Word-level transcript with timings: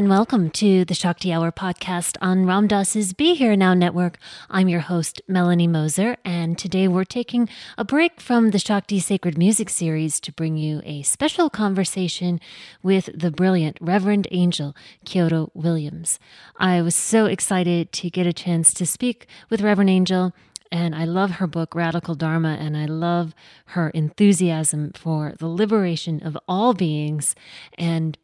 And 0.00 0.08
welcome 0.08 0.48
to 0.52 0.86
the 0.86 0.94
Shakti 0.94 1.30
Hour 1.30 1.52
podcast 1.52 2.16
on 2.22 2.46
Ram 2.46 2.66
Dass's 2.66 3.12
Be 3.12 3.34
Here 3.34 3.54
Now 3.54 3.74
network. 3.74 4.16
I'm 4.48 4.66
your 4.66 4.80
host, 4.80 5.20
Melanie 5.28 5.66
Moser, 5.66 6.16
and 6.24 6.56
today 6.56 6.88
we're 6.88 7.04
taking 7.04 7.50
a 7.76 7.84
break 7.84 8.18
from 8.18 8.48
the 8.48 8.58
Shakti 8.58 8.98
Sacred 8.98 9.36
Music 9.36 9.68
series 9.68 10.18
to 10.20 10.32
bring 10.32 10.56
you 10.56 10.80
a 10.86 11.02
special 11.02 11.50
conversation 11.50 12.40
with 12.82 13.10
the 13.14 13.30
brilliant 13.30 13.76
Reverend 13.78 14.26
Angel 14.30 14.74
Kyodo 15.04 15.50
Williams. 15.52 16.18
I 16.56 16.80
was 16.80 16.94
so 16.94 17.26
excited 17.26 17.92
to 17.92 18.08
get 18.08 18.26
a 18.26 18.32
chance 18.32 18.72
to 18.72 18.86
speak 18.86 19.26
with 19.50 19.60
Reverend 19.60 19.90
Angel 19.90 20.32
and 20.72 20.94
I 20.94 21.04
love 21.04 21.32
her 21.32 21.46
book, 21.46 21.74
Radical 21.74 22.14
Dharma, 22.14 22.56
and 22.58 22.76
I 22.76 22.86
love 22.86 23.34
her 23.66 23.90
enthusiasm 23.90 24.92
for 24.94 25.34
the 25.38 25.48
liberation 25.48 26.22
of 26.24 26.38
all 26.48 26.74
beings 26.74 27.34
and 27.76 28.16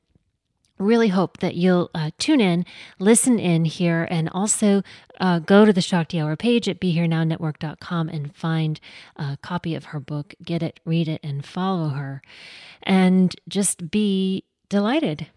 really 0.79 1.09
hope 1.09 1.39
that 1.39 1.55
you'll 1.55 1.91
uh, 1.95 2.11
tune 2.19 2.41
in, 2.41 2.65
listen 2.99 3.39
in 3.39 3.65
here, 3.65 4.07
and 4.11 4.29
also 4.31 4.83
uh, 5.21 5.39
go 5.39 5.65
to 5.65 5.73
the 5.73 5.81
Shakti 5.81 6.21
Hour 6.21 6.37
page 6.37 6.69
at 6.69 6.81
BeHereNowNetwork.com 6.81 8.09
and 8.09 8.35
find 8.35 8.81
a 9.17 9.39
copy 9.43 9.75
of 9.75 9.87
her 9.87 10.01
book. 10.01 10.35
Get 10.43 10.63
it, 10.63 10.81
read 10.85 11.09
it, 11.09 11.21
and 11.23 11.45
follow 11.45 11.89
her. 11.91 12.23
And 12.83 13.35
just 13.49 13.91
be 13.91 14.45
delighted. 14.69 15.29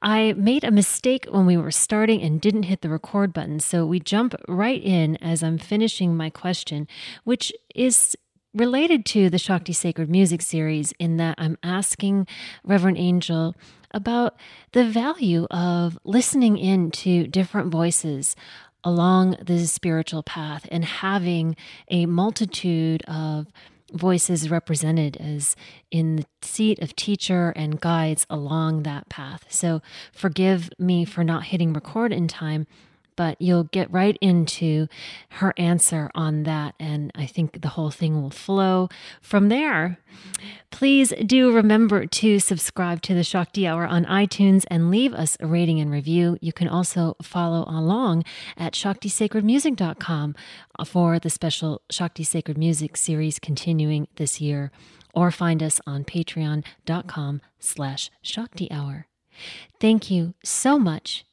I 0.00 0.32
made 0.34 0.64
a 0.64 0.70
mistake 0.70 1.26
when 1.30 1.46
we 1.46 1.56
were 1.56 1.70
starting 1.70 2.22
and 2.22 2.40
didn't 2.40 2.64
hit 2.64 2.80
the 2.80 2.88
record 2.88 3.32
button. 3.32 3.60
So 3.60 3.84
we 3.84 4.00
jump 4.00 4.34
right 4.48 4.82
in 4.82 5.16
as 5.16 5.42
I'm 5.42 5.58
finishing 5.58 6.16
my 6.16 6.30
question, 6.30 6.86
which 7.24 7.52
is 7.74 8.16
related 8.54 9.04
to 9.06 9.28
the 9.30 9.38
Shakti 9.38 9.72
Sacred 9.72 10.08
Music 10.08 10.42
series 10.42 10.92
in 10.98 11.16
that 11.18 11.34
I'm 11.38 11.58
asking 11.62 12.26
Reverend 12.64 12.98
Angel 12.98 13.54
about 13.92 14.36
the 14.72 14.84
value 14.84 15.46
of 15.50 15.98
listening 16.04 16.58
in 16.58 16.90
to 16.90 17.26
different 17.26 17.70
voices 17.70 18.36
along 18.84 19.36
the 19.42 19.66
spiritual 19.66 20.22
path 20.22 20.68
and 20.70 20.84
having 20.84 21.56
a 21.90 22.06
multitude 22.06 23.02
of 23.08 23.46
voices 23.92 24.50
represented 24.50 25.16
as 25.16 25.56
in 25.90 26.16
the 26.16 26.26
seat 26.42 26.78
of 26.80 26.94
teacher 26.94 27.50
and 27.56 27.80
guides 27.80 28.26
along 28.28 28.82
that 28.82 29.08
path. 29.08 29.46
So 29.48 29.80
forgive 30.12 30.70
me 30.78 31.04
for 31.04 31.24
not 31.24 31.44
hitting 31.44 31.72
record 31.72 32.12
in 32.12 32.28
time, 32.28 32.66
but 33.18 33.36
you'll 33.40 33.64
get 33.64 33.92
right 33.92 34.16
into 34.20 34.86
her 35.30 35.52
answer 35.56 36.08
on 36.14 36.44
that. 36.44 36.72
And 36.78 37.10
I 37.16 37.26
think 37.26 37.62
the 37.62 37.70
whole 37.70 37.90
thing 37.90 38.22
will 38.22 38.30
flow 38.30 38.88
from 39.20 39.48
there. 39.48 39.98
Please 40.70 41.12
do 41.26 41.52
remember 41.52 42.06
to 42.06 42.38
subscribe 42.38 43.02
to 43.02 43.14
the 43.14 43.24
Shakti 43.24 43.66
Hour 43.66 43.84
on 43.84 44.04
iTunes 44.04 44.64
and 44.70 44.88
leave 44.88 45.12
us 45.12 45.36
a 45.40 45.48
rating 45.48 45.80
and 45.80 45.90
review. 45.90 46.38
You 46.40 46.52
can 46.52 46.68
also 46.68 47.16
follow 47.20 47.64
along 47.66 48.22
at 48.56 48.74
ShaktiSacredMusic.com 48.74 50.36
for 50.86 51.18
the 51.18 51.30
special 51.30 51.82
Shakti 51.90 52.22
Sacred 52.22 52.56
Music 52.56 52.96
series 52.96 53.40
continuing 53.40 54.06
this 54.14 54.40
year, 54.40 54.70
or 55.12 55.32
find 55.32 55.60
us 55.60 55.80
on 55.88 56.04
patreon.com 56.04 57.40
slash 57.58 58.12
Shakti 58.22 58.70
Hour. 58.70 59.08
Thank 59.80 60.08
you 60.08 60.34
so 60.44 60.78
much 60.78 61.24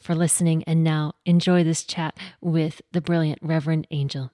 for 0.00 0.14
listening. 0.14 0.64
And 0.64 0.82
now 0.82 1.14
enjoy 1.24 1.64
this 1.64 1.84
chat 1.84 2.16
with 2.40 2.82
the 2.92 3.00
brilliant 3.00 3.38
Reverend 3.42 3.86
Angel. 3.90 4.32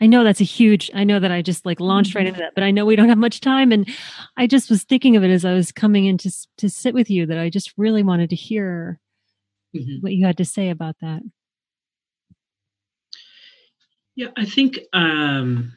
I 0.00 0.06
know 0.06 0.24
that's 0.24 0.40
a 0.40 0.44
huge, 0.44 0.90
I 0.94 1.04
know 1.04 1.20
that 1.20 1.30
I 1.30 1.42
just 1.42 1.64
like 1.64 1.78
launched 1.78 2.16
right 2.16 2.26
into 2.26 2.40
that, 2.40 2.56
but 2.56 2.64
I 2.64 2.72
know 2.72 2.84
we 2.84 2.96
don't 2.96 3.08
have 3.08 3.18
much 3.18 3.40
time. 3.40 3.70
And 3.70 3.88
I 4.36 4.48
just 4.48 4.68
was 4.68 4.82
thinking 4.82 5.16
of 5.16 5.22
it 5.22 5.30
as 5.30 5.44
I 5.44 5.52
was 5.54 5.70
coming 5.70 6.06
in 6.06 6.18
to, 6.18 6.32
to 6.58 6.68
sit 6.68 6.92
with 6.92 7.08
you 7.08 7.24
that 7.26 7.38
I 7.38 7.48
just 7.48 7.72
really 7.76 8.02
wanted 8.02 8.30
to 8.30 8.36
hear 8.36 8.98
mm-hmm. 9.76 10.00
what 10.00 10.12
you 10.12 10.26
had 10.26 10.38
to 10.38 10.44
say 10.44 10.70
about 10.70 10.96
that. 11.02 11.22
Yeah, 14.16 14.28
I 14.36 14.44
think 14.44 14.80
um, 14.92 15.72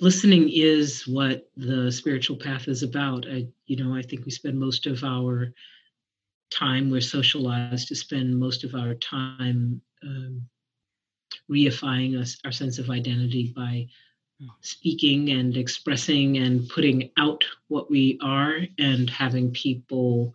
listening 0.00 0.48
is 0.52 1.06
what 1.06 1.48
the 1.56 1.90
spiritual 1.90 2.36
path 2.36 2.68
is 2.68 2.82
about. 2.82 3.26
I, 3.26 3.46
you 3.66 3.82
know, 3.82 3.94
I 3.94 4.02
think 4.02 4.24
we 4.24 4.30
spend 4.30 4.58
most 4.58 4.86
of 4.86 5.02
our 5.04 5.52
time, 6.50 6.90
we're 6.90 7.00
socialized 7.00 7.88
to 7.88 7.94
spend 7.94 8.38
most 8.38 8.64
of 8.64 8.74
our 8.74 8.94
time 8.94 9.80
um, 10.02 10.42
reifying 11.50 12.18
us, 12.18 12.38
our 12.44 12.52
sense 12.52 12.78
of 12.78 12.90
identity 12.90 13.52
by 13.54 13.88
speaking 14.60 15.30
and 15.30 15.56
expressing 15.56 16.38
and 16.38 16.68
putting 16.68 17.10
out 17.18 17.42
what 17.68 17.90
we 17.90 18.18
are 18.22 18.58
and 18.78 19.10
having 19.10 19.50
people 19.50 20.34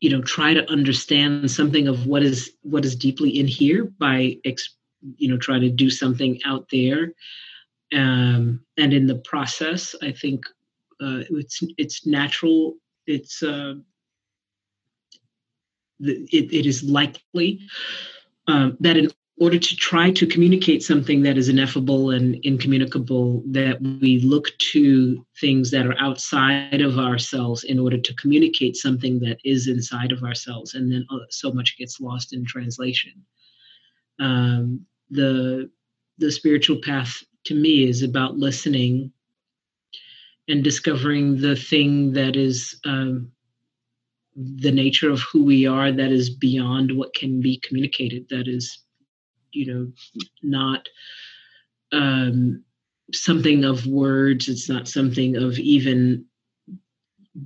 you 0.00 0.10
know 0.10 0.22
try 0.22 0.54
to 0.54 0.70
understand 0.70 1.50
something 1.50 1.88
of 1.88 2.06
what 2.06 2.22
is 2.22 2.52
what 2.62 2.84
is 2.84 2.94
deeply 2.94 3.38
in 3.38 3.46
here 3.46 3.84
by 3.98 4.36
ex, 4.44 4.76
you 5.16 5.28
know 5.28 5.36
try 5.36 5.58
to 5.58 5.68
do 5.68 5.90
something 5.90 6.40
out 6.46 6.68
there 6.70 7.12
um, 7.92 8.64
and 8.76 8.92
in 8.92 9.06
the 9.06 9.16
process, 9.16 9.94
I 10.02 10.12
think 10.12 10.44
uh, 11.00 11.22
it's 11.30 11.62
it's 11.76 12.06
natural. 12.06 12.76
It's 13.06 13.42
uh, 13.42 13.74
it, 16.00 16.52
it 16.52 16.66
is 16.66 16.82
likely 16.82 17.60
um, 18.46 18.76
that 18.80 18.96
in 18.96 19.10
order 19.40 19.58
to 19.58 19.76
try 19.76 20.10
to 20.10 20.26
communicate 20.26 20.82
something 20.82 21.22
that 21.22 21.38
is 21.38 21.48
ineffable 21.48 22.10
and 22.10 22.38
incommunicable, 22.44 23.42
that 23.46 23.80
we 23.80 24.20
look 24.20 24.48
to 24.58 25.26
things 25.40 25.70
that 25.70 25.86
are 25.86 25.98
outside 25.98 26.82
of 26.82 26.98
ourselves 26.98 27.64
in 27.64 27.78
order 27.78 27.96
to 27.96 28.14
communicate 28.14 28.76
something 28.76 29.18
that 29.20 29.38
is 29.44 29.66
inside 29.66 30.12
of 30.12 30.22
ourselves, 30.22 30.74
and 30.74 30.92
then 30.92 31.06
uh, 31.10 31.18
so 31.30 31.50
much 31.50 31.76
gets 31.78 32.00
lost 32.00 32.32
in 32.34 32.44
translation. 32.44 33.12
Um, 34.20 34.86
the 35.10 35.70
the 36.18 36.30
spiritual 36.30 36.76
path 36.82 37.24
to 37.44 37.54
me 37.54 37.88
is 37.88 38.02
about 38.02 38.36
listening 38.36 39.12
and 40.48 40.64
discovering 40.64 41.40
the 41.40 41.56
thing 41.56 42.12
that 42.12 42.36
is 42.36 42.78
um, 42.84 43.30
the 44.36 44.72
nature 44.72 45.10
of 45.10 45.20
who 45.20 45.44
we 45.44 45.66
are 45.66 45.92
that 45.92 46.12
is 46.12 46.30
beyond 46.30 46.96
what 46.96 47.14
can 47.14 47.40
be 47.40 47.58
communicated 47.58 48.26
that 48.30 48.48
is 48.48 48.82
you 49.52 49.72
know 49.72 49.92
not 50.42 50.88
um, 51.92 52.62
something 53.12 53.64
of 53.64 53.86
words. 53.86 54.48
It's 54.48 54.68
not 54.68 54.88
something 54.88 55.36
of 55.36 55.58
even 55.58 56.24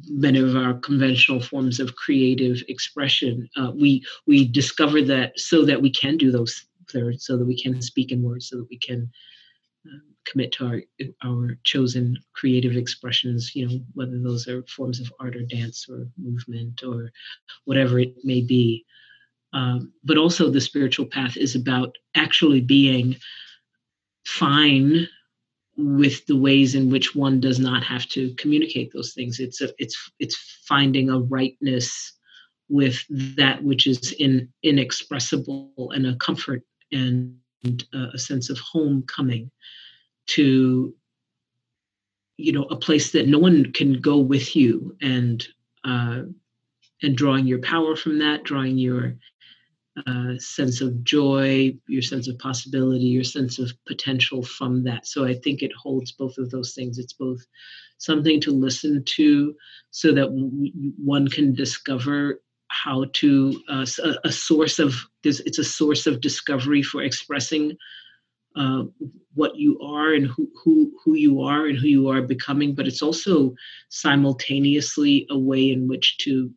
many 0.08 0.38
of 0.38 0.56
our 0.56 0.74
conventional 0.74 1.40
forms 1.40 1.78
of 1.78 1.96
creative 1.96 2.62
expression. 2.68 3.48
Uh, 3.56 3.70
we 3.74 4.04
we 4.26 4.46
discover 4.46 5.02
that 5.02 5.38
so 5.38 5.64
that 5.64 5.80
we 5.80 5.90
can 5.90 6.16
do 6.16 6.30
those 6.30 6.66
so 7.18 7.36
that 7.36 7.46
we 7.46 7.60
can 7.60 7.80
speak 7.80 8.12
in 8.12 8.22
words 8.22 8.48
so 8.48 8.58
that 8.58 8.68
we 8.68 8.78
can 8.78 9.10
commit 10.26 10.52
to 10.52 10.66
our 10.66 10.80
our 11.24 11.58
chosen 11.64 12.16
creative 12.34 12.76
expressions 12.76 13.54
you 13.54 13.68
know 13.68 13.78
whether 13.92 14.18
those 14.18 14.48
are 14.48 14.62
forms 14.64 15.00
of 15.00 15.12
art 15.20 15.36
or 15.36 15.42
dance 15.42 15.86
or 15.88 16.08
movement 16.18 16.82
or 16.82 17.10
whatever 17.64 17.98
it 17.98 18.14
may 18.24 18.40
be. 18.40 18.84
Um, 19.52 19.92
but 20.02 20.18
also 20.18 20.50
the 20.50 20.60
spiritual 20.60 21.06
path 21.06 21.36
is 21.36 21.54
about 21.54 21.94
actually 22.16 22.60
being 22.60 23.16
fine 24.26 25.06
with 25.76 26.24
the 26.26 26.36
ways 26.36 26.74
in 26.74 26.90
which 26.90 27.14
one 27.14 27.40
does 27.40 27.58
not 27.58 27.84
have 27.84 28.06
to 28.08 28.34
communicate 28.34 28.92
those 28.92 29.12
things. 29.12 29.38
It's 29.38 29.60
a, 29.60 29.70
it's 29.78 30.10
it's 30.18 30.36
finding 30.66 31.10
a 31.10 31.20
rightness 31.20 32.12
with 32.68 33.04
that 33.36 33.62
which 33.62 33.86
is 33.86 34.12
in 34.18 34.48
inexpressible 34.62 35.92
and 35.94 36.06
a 36.06 36.16
comfort 36.16 36.62
and 36.90 37.36
a 37.92 38.18
sense 38.18 38.50
of 38.50 38.58
homecoming 38.58 39.50
to 40.26 40.94
you 42.36 42.52
know 42.52 42.64
a 42.64 42.76
place 42.76 43.12
that 43.12 43.28
no 43.28 43.38
one 43.38 43.72
can 43.72 44.00
go 44.00 44.18
with 44.18 44.56
you 44.56 44.96
and 45.00 45.46
uh, 45.84 46.22
and 47.02 47.16
drawing 47.16 47.46
your 47.46 47.60
power 47.60 47.96
from 47.96 48.18
that 48.18 48.42
drawing 48.44 48.78
your 48.78 49.14
uh, 50.06 50.36
sense 50.38 50.80
of 50.80 51.04
joy 51.04 51.72
your 51.86 52.02
sense 52.02 52.26
of 52.26 52.38
possibility 52.38 53.04
your 53.04 53.24
sense 53.24 53.58
of 53.58 53.70
potential 53.86 54.42
from 54.42 54.82
that. 54.84 55.06
So 55.06 55.24
i 55.24 55.34
think 55.34 55.62
it 55.62 55.72
holds 55.80 56.12
both 56.12 56.38
of 56.38 56.50
those 56.50 56.74
things. 56.74 56.98
It's 56.98 57.12
both 57.12 57.40
something 57.98 58.40
to 58.40 58.50
listen 58.50 59.04
to 59.04 59.54
so 59.90 60.12
that 60.12 60.28
one 61.02 61.28
can 61.28 61.54
discover 61.54 62.40
how 62.74 63.04
to 63.12 63.62
uh, 63.68 63.86
a, 64.24 64.32
source 64.32 64.78
of 64.78 64.94
it's 65.22 65.58
a 65.58 65.64
source 65.64 66.06
of 66.06 66.20
discovery 66.20 66.82
for 66.82 67.02
expressing 67.02 67.76
uh, 68.56 68.82
what 69.34 69.56
you 69.56 69.80
are 69.80 70.12
and 70.12 70.26
who, 70.26 70.50
who 70.62 70.92
who 71.02 71.14
you 71.14 71.40
are 71.40 71.66
and 71.66 71.78
who 71.78 71.86
you 71.86 72.08
are 72.08 72.20
becoming 72.20 72.74
but 72.74 72.88
it's 72.88 73.02
also 73.02 73.54
simultaneously 73.90 75.26
a 75.30 75.38
way 75.38 75.70
in 75.70 75.86
which 75.86 76.18
to 76.18 76.50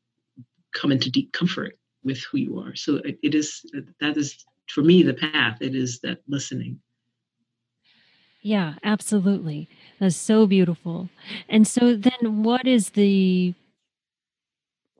come 0.73 0.91
into 0.91 1.11
deep 1.11 1.31
comfort 1.33 1.77
with 2.03 2.19
who 2.31 2.39
you 2.39 2.59
are 2.59 2.75
so 2.75 2.95
it, 3.05 3.17
it 3.21 3.35
is 3.35 3.63
that 4.01 4.17
is 4.17 4.43
for 4.67 4.81
me 4.81 5.03
the 5.03 5.13
path 5.13 5.57
it 5.61 5.75
is 5.75 5.99
that 5.99 6.19
listening 6.27 6.79
Yeah, 8.41 8.75
absolutely. 8.83 9.67
That's 9.99 10.15
so 10.15 10.47
beautiful. 10.47 11.09
And 11.49 11.67
so 11.67 11.97
then 11.97 12.43
what 12.43 12.65
is 12.65 12.91
the 12.91 13.53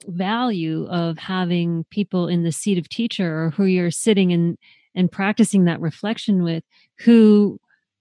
value 0.06 0.88
of 0.88 1.18
having 1.18 1.86
people 1.90 2.28
in 2.28 2.44
the 2.44 2.52
seat 2.52 2.78
of 2.78 2.90
teacher 2.90 3.44
or 3.44 3.50
who 3.52 3.66
you're 3.66 3.92
sitting 3.92 4.32
and 4.32 4.58
and 4.96 5.12
practicing 5.12 5.66
that 5.66 5.80
reflection 5.80 6.44
with 6.44 6.64
who 7.00 7.60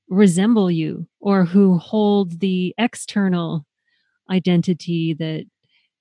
resemble 0.08 0.70
you 0.70 1.06
or 1.20 1.44
who 1.44 1.78
hold 1.78 2.40
the 2.40 2.74
external 2.78 3.66
identity 4.30 5.14
that 5.14 5.44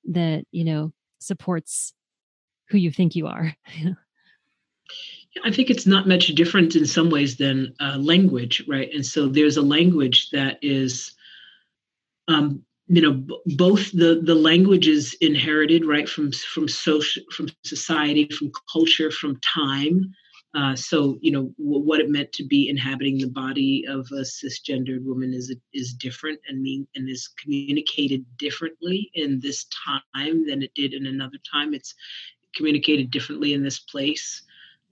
that 0.05 0.45
you 0.51 0.63
know 0.63 0.91
supports 1.19 1.93
who 2.69 2.77
you 2.77 2.91
think 2.91 3.15
you 3.15 3.27
are 3.27 3.55
I 5.43 5.51
think 5.51 5.69
it's 5.69 5.85
not 5.85 6.07
much 6.07 6.27
different 6.29 6.75
in 6.75 6.85
some 6.85 7.09
ways 7.09 7.35
than 7.37 7.73
uh, 7.81 7.97
language, 7.97 8.63
right? 8.67 8.89
And 8.93 9.05
so 9.05 9.27
there's 9.27 9.57
a 9.57 9.61
language 9.61 10.29
that 10.29 10.59
is, 10.61 11.13
um, 12.27 12.63
you 12.87 13.01
know, 13.01 13.13
b- 13.13 13.39
both 13.57 13.91
the 13.91 14.21
the 14.23 14.35
language 14.35 14.87
is 14.87 15.15
inherited, 15.21 15.85
right, 15.85 16.07
from 16.07 16.31
from 16.31 16.67
social, 16.67 17.23
from 17.31 17.49
society, 17.63 18.29
from 18.29 18.51
culture, 18.71 19.11
from 19.11 19.39
time. 19.41 20.13
Uh, 20.53 20.75
so 20.75 21.17
you 21.21 21.31
know 21.31 21.51
w- 21.57 21.83
what 21.83 21.99
it 21.99 22.09
meant 22.09 22.31
to 22.31 22.45
be 22.45 22.69
inhabiting 22.69 23.17
the 23.17 23.27
body 23.27 23.83
of 23.89 24.07
a 24.11 24.21
cisgendered 24.21 25.03
woman 25.03 25.33
is 25.33 25.53
is 25.73 25.93
different 25.93 26.39
and 26.47 26.61
mean 26.61 26.87
and 26.95 27.09
is 27.09 27.27
communicated 27.41 28.23
differently 28.37 29.09
in 29.15 29.39
this 29.39 29.65
time 30.15 30.45
than 30.45 30.61
it 30.61 30.73
did 30.75 30.93
in 30.93 31.07
another 31.07 31.39
time. 31.51 31.73
It's 31.73 31.93
communicated 32.55 33.11
differently 33.11 33.53
in 33.53 33.63
this 33.63 33.79
place 33.79 34.43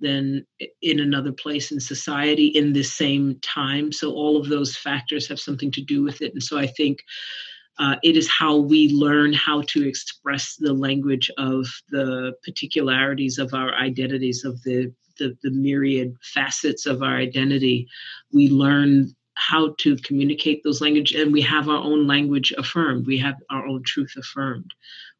than 0.01 0.45
in 0.81 0.99
another 0.99 1.31
place 1.31 1.71
in 1.71 1.79
society 1.79 2.47
in 2.47 2.73
this 2.73 2.93
same 2.93 3.39
time. 3.41 3.91
So 3.91 4.11
all 4.11 4.35
of 4.35 4.49
those 4.49 4.75
factors 4.75 5.27
have 5.27 5.39
something 5.39 5.71
to 5.71 5.81
do 5.81 6.03
with 6.03 6.21
it. 6.21 6.33
And 6.33 6.43
so 6.43 6.57
I 6.57 6.67
think 6.67 6.99
uh, 7.79 7.95
it 8.03 8.15
is 8.15 8.29
how 8.29 8.55
we 8.57 8.89
learn 8.89 9.33
how 9.33 9.61
to 9.63 9.87
express 9.87 10.55
the 10.57 10.73
language 10.73 11.31
of 11.37 11.65
the 11.89 12.33
particularities 12.45 13.39
of 13.39 13.53
our 13.53 13.73
identities, 13.75 14.45
of 14.45 14.61
the, 14.63 14.93
the, 15.17 15.35
the 15.41 15.51
myriad 15.51 16.15
facets 16.21 16.85
of 16.85 17.01
our 17.01 17.17
identity. 17.17 17.87
We 18.31 18.49
learn 18.49 19.15
how 19.35 19.73
to 19.79 19.95
communicate 19.97 20.63
those 20.63 20.81
language 20.81 21.13
and 21.13 21.33
we 21.33 21.41
have 21.41 21.67
our 21.67 21.77
own 21.77 22.05
language 22.05 22.53
affirmed 22.57 23.07
we 23.07 23.17
have 23.17 23.35
our 23.49 23.65
own 23.65 23.81
truth 23.83 24.13
affirmed 24.15 24.71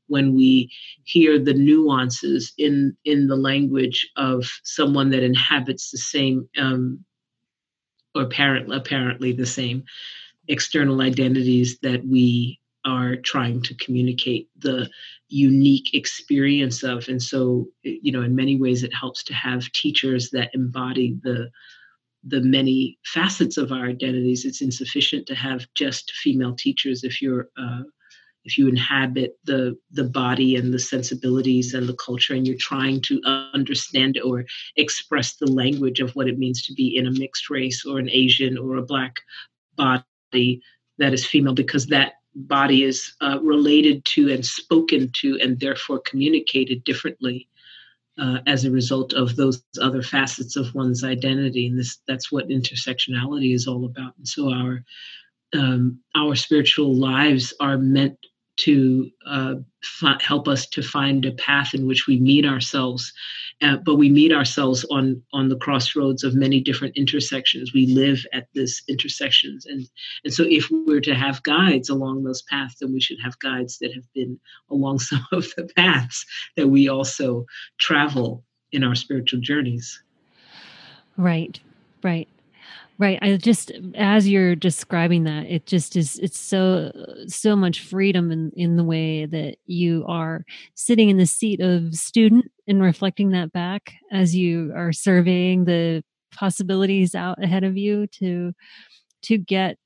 when 0.08 0.36
we 0.36 0.70
hear 1.04 1.40
the 1.40 1.54
nuances 1.54 2.54
in 2.58 2.96
in 3.06 3.28
the 3.28 3.36
language 3.36 4.08
of 4.16 4.46
someone 4.64 5.10
that 5.10 5.24
inhabits 5.24 5.90
the 5.90 5.98
same 5.98 6.48
um, 6.60 7.04
or 8.14 8.22
apparently 8.22 8.78
apparently 8.78 9.32
the 9.32 9.46
same 9.46 9.84
external 10.48 11.02
identities 11.02 11.80
that 11.80 12.06
we 12.06 12.60
are 12.86 13.16
trying 13.16 13.62
to 13.62 13.76
communicate 13.76 14.50
the 14.58 14.90
unique 15.30 15.94
experience 15.94 16.84
of. 16.84 17.08
And 17.08 17.22
so 17.22 17.68
you 17.84 18.12
know 18.12 18.22
in 18.22 18.36
many 18.36 18.60
ways 18.60 18.84
it 18.84 18.94
helps 18.94 19.24
to 19.26 19.34
have 19.34 19.72
teachers 19.72 20.30
that 20.32 20.52
embody 20.54 21.18
the 21.24 21.50
the 22.26 22.42
many 22.42 22.98
facets 23.06 23.58
of 23.58 23.72
our 23.72 23.86
identities. 23.86 24.46
It's 24.46 24.62
insufficient 24.62 25.28
to 25.28 25.36
have 25.36 25.68
just 25.76 26.12
female 26.12 26.56
teachers 26.56 27.04
if 27.04 27.22
you're 27.22 27.50
uh, 27.58 27.84
if 28.46 28.58
you 28.58 28.68
inhabit 28.68 29.38
the 29.46 29.78
the 29.92 30.04
body 30.04 30.56
and 30.56 30.74
the 30.74 30.80
sensibilities 30.80 31.74
and 31.74 31.88
the 31.88 31.96
culture 31.96 32.34
and 32.34 32.46
you're 32.46 32.58
trying 32.58 33.02
to 33.02 33.22
understand 33.54 34.20
or 34.24 34.46
express 34.76 35.36
the 35.36 35.52
language 35.52 36.00
of 36.00 36.16
what 36.16 36.28
it 36.28 36.38
means 36.38 36.62
to 36.64 36.74
be 36.74 36.96
in 36.98 37.08
a 37.08 37.12
mixed 37.12 37.50
race 37.50 37.86
or 37.86 38.00
an 38.00 38.10
asian 38.10 38.58
or 38.58 38.76
a 38.76 38.82
black 38.82 39.16
body 39.76 40.04
that 40.98 41.14
is 41.14 41.26
female 41.26 41.54
because 41.54 41.88
that 41.88 42.14
body 42.36 42.84
is 42.84 43.14
uh, 43.22 43.40
related 43.42 44.04
to 44.06 44.32
and 44.32 44.46
spoken 44.46 45.10
to 45.14 45.40
and 45.42 45.60
therefore 45.60 46.00
communicated 46.00 46.84
differently 46.84 47.48
uh, 48.20 48.40
as 48.48 48.66
a 48.66 48.72
result 48.72 49.14
of 49.14 49.36
those 49.36 49.64
other 49.82 50.02
facets 50.02 50.56
of 50.56 50.74
one's 50.76 51.04
identity. 51.04 51.68
And 51.68 51.78
this 51.78 52.00
that's 52.08 52.32
what 52.32 52.50
intersectionality 52.50 53.54
is 53.54 53.68
all 53.68 53.86
about. 53.86 54.14
And 54.18 54.28
so 54.28 54.52
our 54.52 54.84
um, 55.54 56.00
our 56.16 56.36
spiritual 56.36 56.96
lives 56.96 57.54
are 57.60 57.78
meant 57.78 58.18
to 58.56 59.10
uh, 59.26 59.56
f- 59.84 60.22
help 60.22 60.48
us 60.48 60.68
to 60.68 60.82
find 60.82 61.26
a 61.26 61.32
path 61.32 61.74
in 61.74 61.88
which 61.88 62.08
we 62.08 62.20
meet 62.20 62.46
ourselves 62.46 63.14
uh, 63.64 63.78
but 63.78 63.96
we 63.96 64.10
meet 64.10 64.34
ourselves 64.34 64.86
on 64.92 65.22
on 65.32 65.48
the 65.48 65.56
crossroads 65.56 66.24
of 66.24 66.36
many 66.36 66.60
different 66.60 66.98
intersections. 66.98 67.74
We 67.74 67.88
live 67.88 68.26
at 68.34 68.48
this 68.54 68.82
intersections. 68.90 69.66
And 69.66 69.88
and 70.24 70.34
so 70.34 70.44
if 70.48 70.70
we're 70.70 71.02
to 71.02 71.16
have 71.16 71.44
guides 71.44 71.90
along 71.90 72.24
those 72.24 72.42
paths 72.44 72.76
then 72.80 72.92
we 72.92 73.00
should 73.00 73.20
have 73.24 73.40
guides 73.40 73.78
that 73.80 73.94
have 73.94 74.12
been 74.14 74.40
along 74.70 75.00
some 75.00 75.26
of 75.32 75.48
the 75.56 75.70
paths 75.76 76.26
that 76.58 76.68
we 76.68 76.90
also 76.90 77.46
travel 77.78 78.44
in 78.72 78.84
our 78.84 78.96
spiritual 78.96 79.40
journeys. 79.40 80.02
Right 81.16 81.60
right 82.02 82.28
Right. 83.04 83.20
I 83.22 83.36
just 83.36 83.70
as 83.96 84.30
you're 84.30 84.56
describing 84.56 85.26
that, 85.26 85.46
it 85.48 85.66
just 85.66 85.98
is 85.98 86.18
it's 86.20 86.40
so 86.40 86.90
so 87.28 87.54
much 87.54 87.82
freedom 87.82 88.32
in 88.32 88.50
in 88.56 88.78
the 88.78 88.84
way 88.86 89.26
that 89.26 89.58
you 89.66 90.06
are 90.08 90.46
sitting 90.76 91.10
in 91.10 91.18
the 91.18 91.26
seat 91.26 91.60
of 91.60 91.94
student 91.96 92.46
and 92.66 92.82
reflecting 92.82 93.32
that 93.32 93.52
back 93.52 93.92
as 94.14 94.34
you 94.34 94.72
are 94.74 94.94
surveying 94.94 95.66
the 95.66 96.02
possibilities 96.34 97.14
out 97.14 97.44
ahead 97.44 97.66
of 97.66 97.76
you 97.76 98.08
to 98.20 98.54
to 99.24 99.38
get 99.38 99.78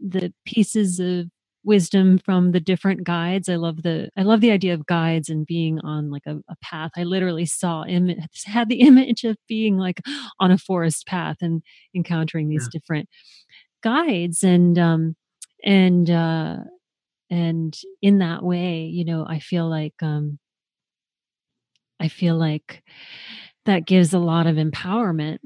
the 0.00 0.34
pieces 0.46 1.00
of 1.00 1.26
wisdom 1.68 2.18
from 2.18 2.52
the 2.52 2.60
different 2.60 3.04
guides. 3.04 3.48
I 3.48 3.56
love 3.56 3.82
the 3.82 4.08
I 4.16 4.22
love 4.22 4.40
the 4.40 4.50
idea 4.50 4.74
of 4.74 4.86
guides 4.86 5.28
and 5.28 5.46
being 5.46 5.78
on 5.80 6.10
like 6.10 6.24
a, 6.26 6.38
a 6.48 6.56
path. 6.62 6.90
I 6.96 7.04
literally 7.04 7.44
saw 7.44 7.84
Im- 7.84 8.16
had 8.46 8.68
the 8.68 8.80
image 8.88 9.22
of 9.22 9.36
being 9.46 9.76
like 9.76 10.00
on 10.40 10.50
a 10.50 10.58
forest 10.58 11.06
path 11.06 11.36
and 11.42 11.62
encountering 11.94 12.48
these 12.48 12.68
yeah. 12.72 12.80
different 12.80 13.08
guides 13.84 14.42
and 14.42 14.78
um 14.78 15.14
and 15.64 16.10
uh 16.10 16.56
and 17.30 17.78
in 18.00 18.18
that 18.18 18.42
way, 18.42 18.84
you 18.84 19.04
know, 19.04 19.26
I 19.28 19.38
feel 19.38 19.68
like 19.68 19.94
um 20.02 20.38
I 22.00 22.08
feel 22.08 22.36
like 22.36 22.82
that 23.66 23.86
gives 23.86 24.14
a 24.14 24.18
lot 24.18 24.46
of 24.46 24.56
empowerment 24.56 25.38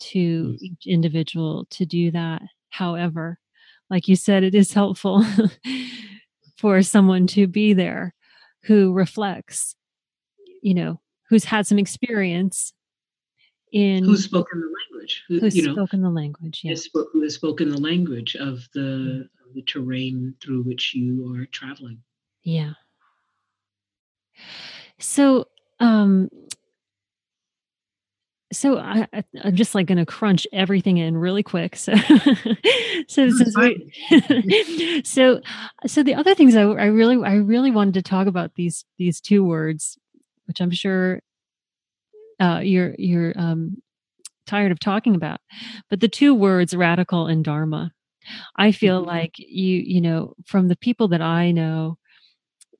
to 0.00 0.56
each 0.60 0.86
individual 0.86 1.66
to 1.70 1.86
do 1.86 2.10
that. 2.10 2.42
However, 2.70 3.38
like 3.90 4.08
you 4.08 4.16
said, 4.16 4.42
it 4.44 4.54
is 4.54 4.72
helpful 4.72 5.24
for 6.56 6.82
someone 6.82 7.26
to 7.28 7.46
be 7.46 7.72
there 7.72 8.14
who 8.64 8.92
reflects, 8.92 9.76
you 10.62 10.74
know, 10.74 11.00
who's 11.28 11.44
had 11.44 11.66
some 11.66 11.78
experience 11.78 12.72
in 13.72 14.04
who's 14.04 14.24
spoken 14.24 14.60
the 14.60 14.66
language, 14.66 15.24
who, 15.28 15.40
who's 15.40 15.56
you 15.56 15.66
know, 15.66 15.74
spoken 15.74 16.02
the 16.02 16.10
language, 16.10 16.60
yeah, 16.62 16.74
who 17.12 17.22
has 17.22 17.34
spoken 17.34 17.70
the 17.70 17.80
language 17.80 18.36
of 18.36 18.66
the 18.72 18.80
mm. 18.80 19.20
of 19.20 19.54
the 19.54 19.62
terrain 19.62 20.34
through 20.40 20.62
which 20.62 20.94
you 20.94 21.34
are 21.34 21.46
traveling. 21.46 21.98
Yeah. 22.42 22.72
So, 24.98 25.48
um, 25.80 26.28
so 28.54 28.78
I, 28.78 29.06
am 29.42 29.54
just 29.54 29.74
like 29.74 29.86
going 29.86 29.98
to 29.98 30.06
crunch 30.06 30.46
everything 30.52 30.98
in 30.98 31.16
really 31.16 31.42
quick. 31.42 31.76
So, 31.76 31.94
so 33.08 33.30
we, 33.56 35.02
so, 35.04 35.40
so 35.86 36.02
the 36.02 36.14
other 36.14 36.34
things 36.34 36.56
I, 36.56 36.62
I 36.62 36.86
really, 36.86 37.22
I 37.24 37.34
really 37.34 37.70
wanted 37.70 37.94
to 37.94 38.02
talk 38.02 38.26
about 38.26 38.54
these 38.54 38.84
these 38.98 39.20
two 39.20 39.44
words, 39.44 39.98
which 40.46 40.60
I'm 40.60 40.70
sure 40.70 41.20
uh, 42.40 42.60
you're 42.62 42.94
you're 42.98 43.32
um, 43.36 43.82
tired 44.46 44.72
of 44.72 44.80
talking 44.80 45.14
about, 45.14 45.40
but 45.90 46.00
the 46.00 46.08
two 46.08 46.34
words 46.34 46.74
radical 46.74 47.26
and 47.26 47.44
dharma. 47.44 47.92
I 48.56 48.72
feel 48.72 49.00
mm-hmm. 49.00 49.08
like 49.08 49.34
you, 49.38 49.82
you 49.84 50.00
know, 50.00 50.34
from 50.46 50.68
the 50.68 50.76
people 50.76 51.08
that 51.08 51.20
I 51.20 51.50
know, 51.50 51.98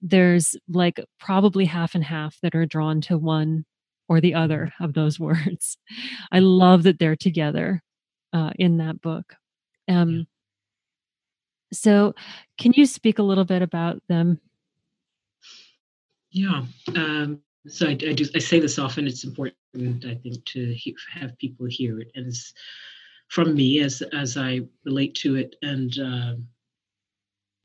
there's 0.00 0.56
like 0.68 1.00
probably 1.20 1.66
half 1.66 1.94
and 1.94 2.04
half 2.04 2.38
that 2.42 2.54
are 2.54 2.64
drawn 2.64 3.00
to 3.02 3.18
one 3.18 3.66
or 4.08 4.20
the 4.20 4.34
other 4.34 4.72
of 4.80 4.94
those 4.94 5.18
words. 5.20 5.76
I 6.32 6.40
love 6.40 6.84
that 6.84 6.98
they're 6.98 7.16
together 7.16 7.82
uh, 8.32 8.50
in 8.58 8.78
that 8.78 9.00
book. 9.00 9.34
Um, 9.88 10.26
so, 11.72 12.14
can 12.58 12.72
you 12.76 12.86
speak 12.86 13.18
a 13.18 13.22
little 13.22 13.44
bit 13.44 13.62
about 13.62 14.00
them? 14.08 14.40
Yeah. 16.30 16.64
Um, 16.94 17.40
so 17.66 17.86
I, 17.86 17.90
I, 17.90 17.94
do. 17.94 18.26
I 18.34 18.38
say 18.38 18.60
this 18.60 18.78
often. 18.78 19.06
It's 19.06 19.24
important, 19.24 20.04
I 20.04 20.14
think, 20.14 20.44
to 20.46 20.74
he- 20.74 20.96
have 21.12 21.36
people 21.38 21.66
hear 21.66 22.00
it, 22.00 22.10
and 22.14 22.26
it's 22.26 22.52
from 23.28 23.54
me 23.54 23.80
as 23.80 24.02
as 24.12 24.36
I 24.36 24.60
relate 24.84 25.14
to 25.16 25.36
it, 25.36 25.56
and 25.62 25.98
um, 25.98 26.48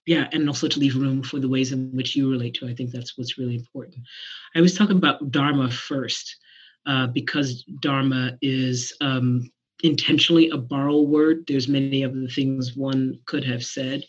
yeah, 0.10 0.28
and 0.32 0.48
also 0.48 0.68
to 0.68 0.80
leave 0.80 0.96
room 0.96 1.22
for 1.22 1.38
the 1.38 1.48
ways 1.48 1.72
in 1.72 1.92
which 1.96 2.16
you 2.16 2.32
relate 2.32 2.56
to. 2.56 2.68
I 2.68 2.74
think 2.74 2.90
that's 2.90 3.16
what's 3.16 3.38
really 3.38 3.54
important. 3.54 4.00
I 4.56 4.62
was 4.62 4.76
talking 4.76 4.98
about 4.98 5.30
Dharma 5.30 5.70
first 5.70 6.36
uh, 6.88 7.06
because 7.06 7.64
Dharma 7.80 8.36
is 8.42 8.92
um, 9.02 9.48
intentionally 9.84 10.50
a 10.50 10.58
borrow 10.58 11.02
word. 11.02 11.44
There's 11.48 11.68
many 11.68 12.02
of 12.02 12.16
the 12.16 12.28
things 12.28 12.76
one 12.76 13.20
could 13.28 13.44
have 13.44 13.64
said, 13.64 14.04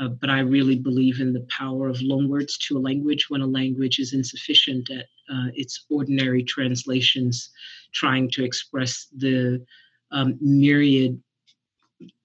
uh, 0.00 0.08
but 0.08 0.30
I 0.30 0.38
really 0.38 0.76
believe 0.76 1.20
in 1.20 1.34
the 1.34 1.46
power 1.50 1.88
of 1.88 2.00
loan 2.00 2.30
words 2.30 2.56
to 2.60 2.78
a 2.78 2.86
language 2.88 3.26
when 3.28 3.42
a 3.42 3.46
language 3.46 3.98
is 3.98 4.14
insufficient 4.14 4.90
at 4.90 5.04
uh, 5.30 5.48
its 5.52 5.84
ordinary 5.90 6.42
translations, 6.42 7.50
trying 7.92 8.30
to 8.30 8.44
express 8.44 9.08
the 9.14 9.62
um, 10.10 10.38
myriad 10.40 11.22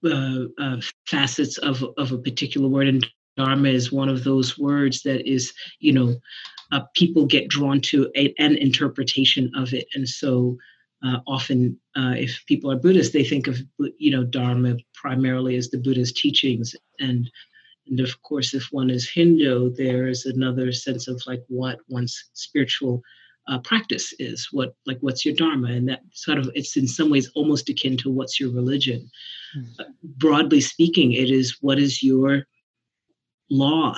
uh, 0.04 0.44
uh, 0.58 0.80
facets 1.06 1.58
of, 1.58 1.84
of 1.96 2.12
a 2.12 2.18
particular 2.18 2.68
word. 2.68 2.88
And 2.88 3.06
Dharma 3.36 3.68
is 3.68 3.92
one 3.92 4.08
of 4.08 4.24
those 4.24 4.58
words 4.58 5.02
that 5.02 5.28
is, 5.30 5.52
you 5.78 5.92
know, 5.92 6.16
uh, 6.72 6.80
people 6.94 7.26
get 7.26 7.48
drawn 7.48 7.80
to 7.80 8.10
a, 8.16 8.32
an 8.38 8.56
interpretation 8.56 9.50
of 9.54 9.72
it. 9.72 9.86
And 9.94 10.08
so 10.08 10.56
uh, 11.04 11.18
often, 11.26 11.78
uh, 11.96 12.14
if 12.16 12.44
people 12.46 12.70
are 12.70 12.76
Buddhist, 12.76 13.12
they 13.12 13.24
think 13.24 13.46
of 13.46 13.58
you 13.98 14.10
know 14.10 14.24
Dharma 14.24 14.76
primarily 14.94 15.56
as 15.56 15.70
the 15.70 15.78
Buddha's 15.78 16.12
teachings, 16.12 16.74
and 16.98 17.30
and 17.86 18.00
of 18.00 18.20
course, 18.22 18.52
if 18.52 18.68
one 18.70 18.90
is 18.90 19.08
Hindu, 19.08 19.74
there 19.74 20.08
is 20.08 20.26
another 20.26 20.72
sense 20.72 21.08
of 21.08 21.22
like 21.26 21.42
what 21.48 21.78
one's 21.88 22.30
spiritual 22.34 23.02
uh, 23.50 23.58
practice 23.58 24.14
is. 24.18 24.48
What 24.52 24.74
like 24.86 24.98
what's 25.00 25.24
your 25.24 25.34
Dharma, 25.34 25.68
and 25.68 25.88
that 25.88 26.00
sort 26.12 26.38
of 26.38 26.50
it's 26.54 26.76
in 26.76 26.86
some 26.86 27.10
ways 27.10 27.30
almost 27.34 27.68
akin 27.68 27.96
to 27.98 28.10
what's 28.10 28.40
your 28.40 28.50
religion. 28.52 29.10
Mm. 29.56 29.86
broadly 30.02 30.60
speaking, 30.60 31.12
it 31.12 31.28
is 31.28 31.56
what 31.60 31.78
is 31.80 32.02
your 32.02 32.46
law 33.50 33.96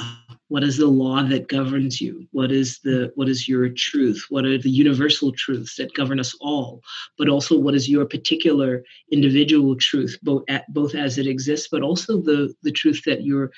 what 0.48 0.64
is 0.64 0.78
the 0.78 0.86
law 0.86 1.22
that 1.22 1.48
governs 1.48 2.00
you 2.00 2.26
what 2.32 2.50
is 2.50 2.78
the 2.84 3.12
what 3.16 3.28
is 3.28 3.46
your 3.46 3.68
truth 3.68 4.24
what 4.30 4.46
are 4.46 4.56
the 4.56 4.70
universal 4.70 5.30
truths 5.32 5.76
that 5.76 5.92
govern 5.92 6.18
us 6.18 6.34
all 6.40 6.80
but 7.18 7.28
also 7.28 7.58
what 7.58 7.74
is 7.74 7.88
your 7.88 8.06
particular 8.06 8.82
individual 9.12 9.76
truth 9.76 10.18
both 10.22 10.42
at 10.48 10.64
both 10.72 10.94
as 10.94 11.18
it 11.18 11.26
exists 11.26 11.68
but 11.70 11.82
also 11.82 12.20
the 12.22 12.52
the 12.62 12.72
truth 12.72 13.02
that 13.04 13.24
you're 13.24 13.50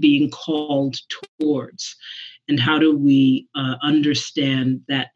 being 0.00 0.28
called 0.30 0.96
towards 1.38 1.94
and 2.48 2.58
how 2.58 2.78
do 2.78 2.96
we 2.96 3.48
uh, 3.54 3.76
understand 3.82 4.80
that 4.88 5.10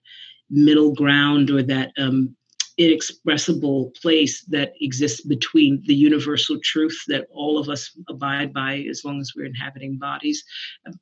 middle 0.50 0.94
ground 0.94 1.50
or 1.50 1.62
that 1.62 1.92
um, 1.98 2.36
inexpressible 2.78 3.92
place 4.00 4.42
that 4.44 4.72
exists 4.80 5.20
between 5.22 5.82
the 5.86 5.94
universal 5.94 6.58
truth 6.62 6.98
that 7.06 7.26
all 7.30 7.58
of 7.58 7.68
us 7.68 7.96
abide 8.08 8.52
by 8.52 8.84
as 8.90 9.04
long 9.04 9.20
as 9.20 9.32
we're 9.36 9.46
inhabiting 9.46 9.98
bodies, 9.98 10.42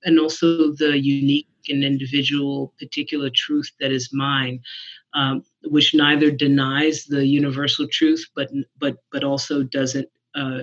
and 0.04 0.18
also 0.18 0.72
the 0.72 0.98
unique 0.98 1.48
and 1.68 1.84
individual 1.84 2.74
particular 2.78 3.30
truth 3.34 3.70
that 3.80 3.92
is 3.92 4.10
mine, 4.12 4.60
um, 5.14 5.42
which 5.64 5.94
neither 5.94 6.30
denies 6.30 7.04
the 7.04 7.24
universal 7.26 7.86
truth, 7.88 8.24
but 8.34 8.48
but 8.78 8.96
but 9.12 9.24
also 9.24 9.62
doesn't. 9.62 10.08
Uh, 10.34 10.60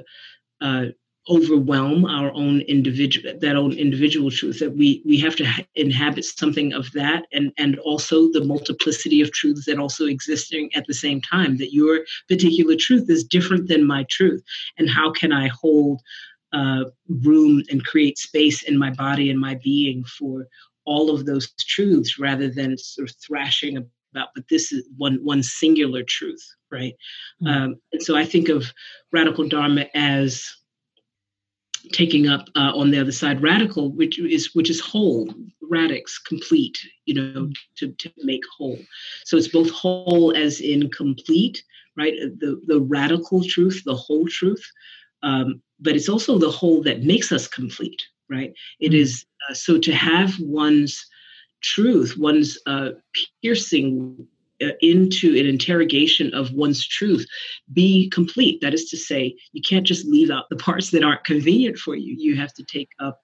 uh, 0.62 0.86
overwhelm 1.30 2.06
our 2.06 2.32
own 2.34 2.62
individual 2.62 3.34
that 3.40 3.56
own 3.56 3.74
individual 3.74 4.32
truth 4.32 4.60
that 4.60 4.76
we 4.76 5.02
we 5.06 5.20
have 5.20 5.36
to 5.36 5.46
ha- 5.46 5.66
inhabit 5.76 6.24
something 6.24 6.74
of 6.74 6.92
that 6.94 7.26
and 7.34 7.52
and 7.58 7.78
also 7.80 8.32
the 8.32 8.44
multiplicity 8.44 9.22
of 9.22 9.32
truths 9.32 9.66
that 9.66 9.80
also 9.80 10.06
existing 10.06 10.70
at 10.76 10.86
the 10.88 10.94
same 10.94 11.22
time 11.22 11.58
that 11.58 11.74
your 11.74 12.00
particular 12.30 12.76
truth 12.80 13.10
is 13.10 13.24
different 13.24 13.68
than 13.68 13.86
my 13.86 14.06
truth 14.10 14.42
and 14.78 14.90
how 14.90 15.12
can 15.12 15.32
i 15.32 15.48
hold 15.48 16.02
uh, 16.54 16.86
room 17.24 17.62
and 17.70 17.86
create 17.86 18.18
space 18.18 18.64
in 18.64 18.78
my 18.78 18.90
body 18.92 19.30
and 19.30 19.40
my 19.40 19.60
being 19.64 20.04
for 20.06 20.48
all 20.86 21.14
of 21.14 21.26
those 21.26 21.52
truths 21.60 22.18
rather 22.18 22.50
than 22.50 22.78
sort 22.78 23.10
of 23.10 23.16
thrashing 23.18 23.76
about 23.76 24.30
but 24.34 24.46
this 24.50 24.72
is 24.72 24.88
one 24.96 25.20
one 25.24 25.44
singular 25.44 26.04
truth 26.04 26.44
right 26.72 26.96
mm-hmm. 27.44 27.48
um, 27.48 27.76
and 27.92 28.02
so 28.02 28.16
i 28.16 28.26
think 28.26 28.48
of 28.48 28.72
radical 29.12 29.48
dharma 29.48 29.86
as 29.94 30.56
taking 31.92 32.28
up 32.28 32.50
uh, 32.56 32.72
on 32.76 32.92
the 32.92 33.00
other 33.00 33.12
side 33.12 33.42
radical 33.42 33.92
which 33.92 34.20
is 34.20 34.54
which 34.54 34.70
is 34.70 34.80
whole. 34.80 35.34
Radix 35.62 36.18
complete 36.18 36.78
you 37.06 37.14
know 37.14 37.50
to, 37.78 37.92
to 37.92 38.12
make 38.24 38.44
whole. 38.58 38.80
So 39.26 39.38
it's 39.38 39.50
both 39.50 39.70
whole 39.70 40.36
as 40.36 40.62
in 40.62 40.90
complete 40.90 41.64
right? 41.98 42.14
The 42.40 42.62
the 42.66 42.82
radical 42.82 43.44
truth 43.44 43.82
the 43.86 43.96
whole 43.96 44.28
truth 44.28 44.64
um, 45.24 45.62
but 45.80 45.96
it's 45.96 46.10
also 46.10 46.38
the 46.38 46.52
whole 46.52 46.82
that 46.84 47.04
makes 47.04 47.32
us 47.32 47.48
complete 47.48 48.02
right? 48.30 48.54
It 48.80 48.92
mm-hmm. 48.92 49.52
uh, 49.52 49.56
so 49.56 49.78
to 49.80 49.94
have 49.94 50.34
one's 50.40 51.06
truth 51.62 52.16
one's 52.18 52.58
uh, 52.66 52.90
piercing 53.42 54.28
into 54.82 55.38
an 55.38 55.46
interrogation 55.46 56.34
of 56.34 56.52
one's 56.54 56.86
truth 56.86 57.26
be 57.74 58.10
complete. 58.10 58.60
That 58.62 58.74
is 58.74 58.90
to 58.90 58.98
say 58.98 59.36
you 59.52 59.62
can't 59.68 59.86
just 59.86 60.06
leave 60.06 60.32
out 60.32 60.46
the 60.50 60.56
parts 60.68 60.92
that 60.92 61.04
aren't 61.04 61.24
convenient 61.26 61.78
for 61.78 61.96
you. 61.96 62.16
You 62.18 62.36
have 62.36 62.54
to 62.56 62.64
take 62.64 62.90
up 63.00 63.20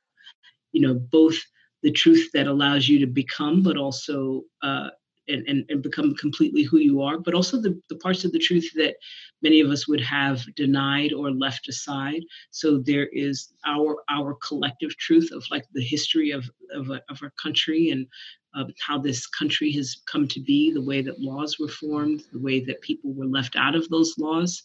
you 0.71 0.81
know 0.81 0.93
both 0.93 1.37
the 1.81 1.91
truth 1.91 2.29
that 2.33 2.47
allows 2.47 2.87
you 2.87 2.99
to 2.99 3.07
become 3.07 3.61
but 3.61 3.77
also 3.77 4.41
uh, 4.61 4.89
and, 5.27 5.47
and, 5.47 5.65
and 5.69 5.81
become 5.81 6.13
completely 6.15 6.63
who 6.63 6.79
you 6.79 7.01
are 7.01 7.17
but 7.17 7.33
also 7.33 7.61
the, 7.61 7.79
the 7.89 7.95
parts 7.97 8.25
of 8.25 8.31
the 8.31 8.39
truth 8.39 8.69
that 8.75 8.95
many 9.43 9.59
of 9.59 9.69
us 9.69 9.87
would 9.87 10.01
have 10.01 10.41
denied 10.55 11.13
or 11.13 11.29
left 11.29 11.67
aside. 11.67 12.23
So 12.49 12.79
there 12.79 13.07
is 13.07 13.53
our 13.67 13.97
our 14.09 14.35
collective 14.35 14.97
truth 14.97 15.29
of 15.31 15.43
like 15.51 15.65
the 15.73 15.83
history 15.83 16.31
of 16.31 16.49
of, 16.73 16.89
of 16.89 17.19
our 17.21 17.33
country 17.41 17.89
and 17.91 18.07
of 18.55 18.71
how 18.85 18.97
this 18.97 19.27
country 19.27 19.71
has 19.71 20.01
come 20.11 20.27
to 20.27 20.39
be, 20.39 20.71
the 20.71 20.81
way 20.81 21.01
that 21.01 21.19
laws 21.19 21.57
were 21.59 21.67
formed, 21.67 22.23
the 22.31 22.39
way 22.39 22.63
that 22.63 22.81
people 22.81 23.13
were 23.13 23.25
left 23.25 23.55
out 23.55 23.75
of 23.75 23.87
those 23.89 24.15
laws, 24.17 24.63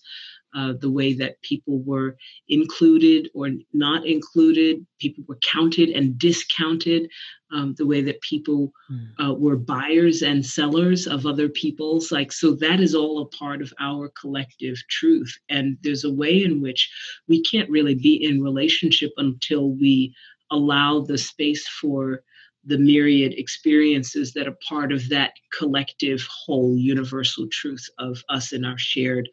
uh, 0.55 0.73
the 0.81 0.91
way 0.91 1.13
that 1.13 1.41
people 1.43 1.81
were 1.83 2.17
included 2.49 3.29
or 3.35 3.51
not 3.75 4.07
included, 4.07 4.85
people 4.99 5.23
were 5.29 5.39
counted 5.43 5.91
and 5.91 6.19
discounted, 6.19 7.11
um, 7.53 7.75
the 7.77 7.87
way 7.87 8.01
that 8.01 8.21
people 8.23 8.73
hmm. 8.89 9.23
uh, 9.23 9.33
were 9.35 9.57
buyers 9.57 10.23
and 10.23 10.45
sellers 10.45 11.07
of 11.07 11.27
other 11.27 11.49
people's. 11.49 12.11
Like, 12.11 12.33
so 12.33 12.53
that 12.53 12.81
is 12.81 12.95
all 12.95 13.21
a 13.21 13.37
part 13.37 13.61
of 13.61 13.73
our 13.79 14.11
collective 14.21 14.77
truth. 14.89 15.33
And 15.51 15.77
there's 15.83 16.05
a 16.05 16.13
way 16.13 16.43
in 16.43 16.63
which 16.63 16.91
we 17.27 17.43
can't 17.43 17.71
really 17.71 17.95
be 17.95 18.15
in 18.15 18.43
relationship 18.43 19.11
until 19.19 19.71
we 19.73 20.15
allow 20.51 21.01
the 21.01 21.19
space 21.19 21.69
for 21.69 22.23
the 22.65 22.79
myriad 22.79 23.33
experiences 23.35 24.33
that 24.33 24.49
are 24.49 24.59
part 24.69 24.93
of 24.93 25.09
that 25.09 25.33
collective 25.57 26.27
whole 26.31 26.77
universal 26.77 27.47
truth 27.51 27.87
of 27.99 28.23
us 28.29 28.53
and 28.53 28.67
our 28.67 28.79
shared 28.79 29.29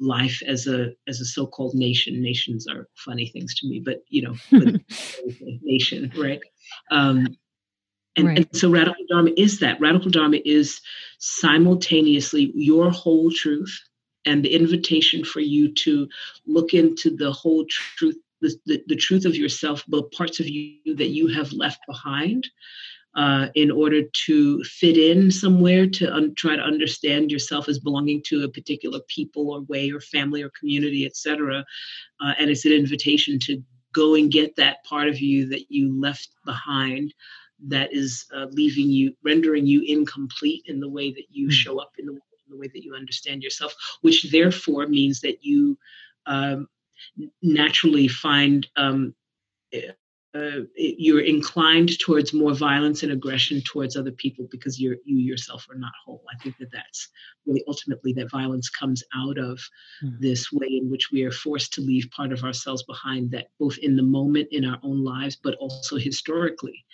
life 0.00 0.40
as 0.46 0.66
a 0.66 0.92
as 1.06 1.20
a 1.20 1.24
so-called 1.24 1.74
nation. 1.74 2.22
Nations 2.22 2.66
are 2.68 2.88
funny 2.94 3.26
things 3.28 3.54
to 3.56 3.68
me 3.68 3.80
but 3.84 3.98
you 4.08 4.22
know 4.22 4.34
nation 5.62 6.12
right? 6.16 6.40
Um 6.90 7.36
and, 8.16 8.26
right. 8.26 8.38
and 8.38 8.48
so 8.56 8.68
radical 8.68 9.04
dharma 9.08 9.30
is 9.36 9.60
that. 9.60 9.80
Radical 9.80 10.10
dharma 10.10 10.38
is 10.44 10.80
simultaneously 11.18 12.50
your 12.54 12.90
whole 12.90 13.30
truth 13.30 13.80
and 14.24 14.44
the 14.44 14.52
invitation 14.52 15.24
for 15.24 15.40
you 15.40 15.72
to 15.74 16.08
look 16.46 16.74
into 16.74 17.16
the 17.16 17.32
whole 17.32 17.64
truth 17.68 18.16
the, 18.40 18.54
the, 18.66 18.82
the 18.86 18.96
truth 18.96 19.24
of 19.24 19.36
yourself, 19.36 19.84
but 19.88 20.12
parts 20.12 20.40
of 20.40 20.48
you 20.48 20.94
that 20.96 21.08
you 21.08 21.28
have 21.28 21.52
left 21.52 21.80
behind 21.86 22.48
uh, 23.16 23.48
in 23.54 23.70
order 23.70 24.02
to 24.26 24.62
fit 24.64 24.96
in 24.96 25.30
somewhere, 25.30 25.88
to 25.88 26.14
un- 26.14 26.34
try 26.36 26.54
to 26.54 26.62
understand 26.62 27.32
yourself 27.32 27.68
as 27.68 27.78
belonging 27.78 28.22
to 28.26 28.44
a 28.44 28.48
particular 28.48 29.00
people 29.08 29.50
or 29.50 29.62
way 29.62 29.90
or 29.90 30.00
family 30.00 30.42
or 30.42 30.50
community, 30.50 31.04
etc. 31.04 31.64
Uh, 32.20 32.32
and 32.38 32.50
it's 32.50 32.64
an 32.64 32.72
invitation 32.72 33.38
to 33.40 33.62
go 33.92 34.14
and 34.14 34.30
get 34.30 34.54
that 34.56 34.84
part 34.84 35.08
of 35.08 35.20
you 35.20 35.48
that 35.48 35.70
you 35.70 35.98
left 36.00 36.28
behind 36.44 37.12
that 37.66 37.92
is 37.92 38.26
uh, 38.36 38.46
leaving 38.52 38.88
you, 38.88 39.12
rendering 39.24 39.66
you 39.66 39.82
incomplete 39.82 40.62
in 40.66 40.78
the 40.78 40.88
way 40.88 41.10
that 41.10 41.24
you 41.30 41.46
hmm. 41.46 41.50
show 41.50 41.80
up 41.80 41.92
in 41.98 42.06
the, 42.06 42.12
in 42.12 42.50
the 42.50 42.56
way 42.56 42.68
that 42.68 42.84
you 42.84 42.94
understand 42.94 43.42
yourself, 43.42 43.74
which 44.02 44.30
therefore 44.30 44.86
means 44.86 45.20
that 45.20 45.38
you 45.42 45.76
um, 46.26 46.68
naturally 47.42 48.08
find 48.08 48.66
um, 48.76 49.14
uh, 50.34 50.60
you're 50.76 51.20
inclined 51.20 51.98
towards 51.98 52.34
more 52.34 52.52
violence 52.52 53.02
and 53.02 53.10
aggression 53.10 53.62
towards 53.62 53.96
other 53.96 54.12
people 54.12 54.46
because 54.50 54.78
you're 54.78 54.96
you 55.04 55.16
yourself 55.16 55.66
are 55.70 55.78
not 55.78 55.92
whole. 56.04 56.22
I 56.32 56.36
think 56.42 56.56
that 56.58 56.70
that's 56.70 57.08
really 57.46 57.64
ultimately 57.66 58.12
that 58.14 58.30
violence 58.30 58.68
comes 58.68 59.02
out 59.16 59.38
of 59.38 59.58
mm. 60.04 60.18
this 60.20 60.52
way 60.52 60.68
in 60.68 60.90
which 60.90 61.10
we 61.10 61.24
are 61.24 61.30
forced 61.30 61.72
to 61.74 61.80
leave 61.80 62.10
part 62.10 62.32
of 62.32 62.44
ourselves 62.44 62.82
behind. 62.82 63.30
That 63.30 63.46
both 63.58 63.78
in 63.78 63.96
the 63.96 64.02
moment 64.02 64.48
in 64.50 64.66
our 64.66 64.78
own 64.82 65.02
lives, 65.02 65.36
but 65.42 65.54
also 65.56 65.96
historically, 65.96 66.84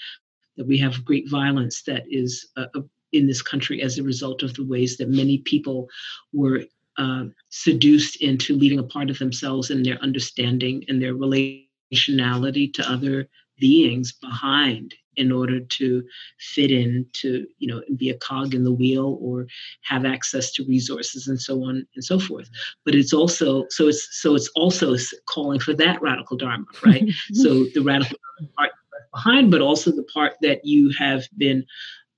that 0.56 0.66
we 0.66 0.78
have 0.78 1.04
great 1.04 1.28
violence 1.28 1.82
that 1.82 2.04
is 2.08 2.48
uh, 2.56 2.66
uh 2.76 2.82
in 3.12 3.26
this 3.26 3.42
country 3.42 3.80
as 3.80 3.98
a 3.98 4.02
result 4.02 4.42
of 4.42 4.54
the 4.54 4.64
ways 4.64 4.96
that 4.96 5.08
many 5.08 5.38
people 5.38 5.88
were 6.32 6.64
uh, 6.98 7.24
seduced 7.50 8.22
into 8.22 8.56
leaving 8.56 8.78
a 8.78 8.84
part 8.84 9.10
of 9.10 9.18
themselves 9.18 9.70
and 9.70 9.84
their 9.84 9.98
understanding 9.98 10.84
and 10.88 11.02
their 11.02 11.14
relationality 11.14 12.72
to 12.72 12.90
other 12.90 13.28
beings 13.58 14.12
behind 14.12 14.94
in 15.16 15.30
order 15.30 15.60
to 15.60 16.02
fit 16.38 16.70
in 16.70 17.06
to 17.12 17.46
you 17.58 17.68
know 17.68 17.82
be 17.96 18.10
a 18.10 18.18
cog 18.18 18.54
in 18.54 18.64
the 18.64 18.72
wheel 18.72 19.18
or 19.20 19.46
have 19.82 20.04
access 20.04 20.52
to 20.52 20.64
resources 20.64 21.28
and 21.28 21.40
so 21.40 21.62
on 21.64 21.86
and 21.94 22.04
so 22.04 22.18
forth. 22.18 22.48
But 22.84 22.94
it's 22.94 23.12
also 23.12 23.66
so 23.70 23.88
it's 23.88 24.08
so 24.20 24.34
it's 24.34 24.50
also 24.56 24.96
calling 25.26 25.60
for 25.60 25.74
that 25.74 26.00
radical 26.02 26.36
dharma 26.36 26.64
right? 26.84 27.04
So 27.32 27.64
the 27.74 27.82
radical 27.82 28.18
part 28.56 28.70
behind 29.12 29.50
but 29.50 29.60
also 29.60 29.90
the 29.90 30.06
part 30.12 30.34
that 30.42 30.64
you 30.64 30.90
have 30.98 31.22
been 31.36 31.64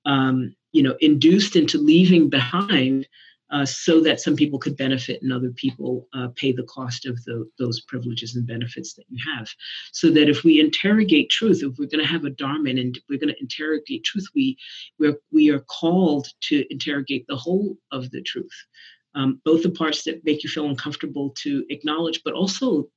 um, 0.06 0.54
you 0.72 0.82
know 0.82 0.96
induced 1.00 1.56
into 1.56 1.78
leaving 1.78 2.28
behind 2.28 3.06
uh, 3.50 3.64
so 3.64 4.00
that 4.00 4.20
some 4.20 4.34
people 4.34 4.58
could 4.58 4.76
benefit 4.76 5.22
and 5.22 5.32
other 5.32 5.50
people 5.50 6.08
uh, 6.14 6.28
pay 6.34 6.52
the 6.52 6.64
cost 6.64 7.06
of 7.06 7.22
the, 7.24 7.48
those 7.58 7.80
privileges 7.82 8.34
and 8.34 8.46
benefits 8.46 8.94
that 8.94 9.04
you 9.08 9.18
have. 9.36 9.48
So 9.92 10.10
that 10.10 10.28
if 10.28 10.44
we 10.44 10.60
interrogate 10.60 11.30
truth, 11.30 11.62
if 11.62 11.78
we're 11.78 11.88
going 11.88 12.04
to 12.04 12.12
have 12.12 12.24
a 12.24 12.30
dharma 12.30 12.70
and 12.70 12.98
we're 13.08 13.18
going 13.18 13.32
to 13.32 13.40
interrogate 13.40 14.04
truth, 14.04 14.26
we 14.34 14.56
we're, 14.98 15.18
we 15.32 15.50
are 15.50 15.60
called 15.60 16.28
to 16.48 16.64
interrogate 16.70 17.26
the 17.28 17.36
whole 17.36 17.76
of 17.92 18.10
the 18.10 18.22
truth. 18.22 18.66
Um, 19.14 19.40
both 19.44 19.62
the 19.62 19.70
parts 19.70 20.04
that 20.04 20.24
make 20.24 20.42
you 20.42 20.50
feel 20.50 20.68
uncomfortable 20.68 21.30
to 21.38 21.64
acknowledge, 21.70 22.20
but 22.22 22.34
also 22.34 22.88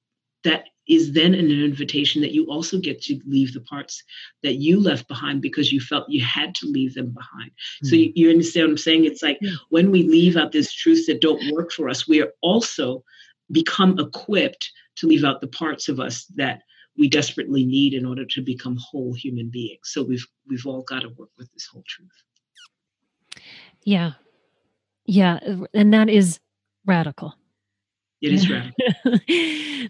that 0.44 0.66
is 0.88 1.12
then 1.14 1.36
an 1.36 1.52
invitation 1.52 2.22
that 2.22 2.32
you 2.32 2.46
also 2.46 2.80
get 2.80 3.00
to 3.04 3.20
leave 3.28 3.54
the 3.54 3.62
parts 3.62 4.04
that 4.42 4.56
you 4.56 4.80
left 4.80 5.08
behind 5.08 5.42
because 5.42 5.72
you 5.72 5.80
felt 5.80 6.10
you 6.10 6.24
had 6.24 6.56
to 6.56 6.66
leave 6.66 6.96
them 6.96 7.12
behind. 7.12 7.52
Mm-hmm. 7.52 7.88
So 7.88 7.96
you, 7.96 8.12
you, 8.16 8.30
understand 8.30 8.66
what 8.66 8.72
I'm 8.72 8.78
saying? 8.78 9.06
It's 9.06 9.22
like 9.22 9.38
yeah. 9.40 9.52
when 9.70 9.92
we 9.92 10.04
leave 10.04 10.36
out 10.36 10.52
these 10.52 10.74
truths 10.74 11.06
that 11.06 11.22
don't 11.22 11.54
work 11.54 11.72
for 11.72 11.90
us, 11.90 12.08
we 12.08 12.22
are 12.22 12.32
also 12.42 13.04
become 13.52 14.00
equipped 14.00 14.72
to 14.96 15.08
leave 15.08 15.24
out 15.24 15.42
the 15.42 15.48
parts 15.48 15.90
of 15.90 16.00
us 16.00 16.26
that 16.36 16.62
we 16.98 17.08
desperately 17.08 17.66
need 17.66 17.94
in 17.94 18.06
order 18.06 18.26
to 18.26 18.42
become 18.42 18.78
whole 18.78 19.14
human 19.14 19.50
beings. 19.50 19.82
So 19.84 20.04
we've 20.04 20.26
we've 20.48 20.66
all 20.66 20.82
got 20.82 21.02
to 21.02 21.10
work 21.10 21.30
with 21.38 21.52
this 21.54 21.68
whole 21.72 21.84
truth. 21.88 22.10
Yeah. 23.84 24.14
Yeah, 25.06 25.40
and 25.74 25.92
that 25.94 26.08
is 26.08 26.40
radical. 26.86 27.34
It 28.22 28.34
is 28.34 28.50
radical. 28.50 28.74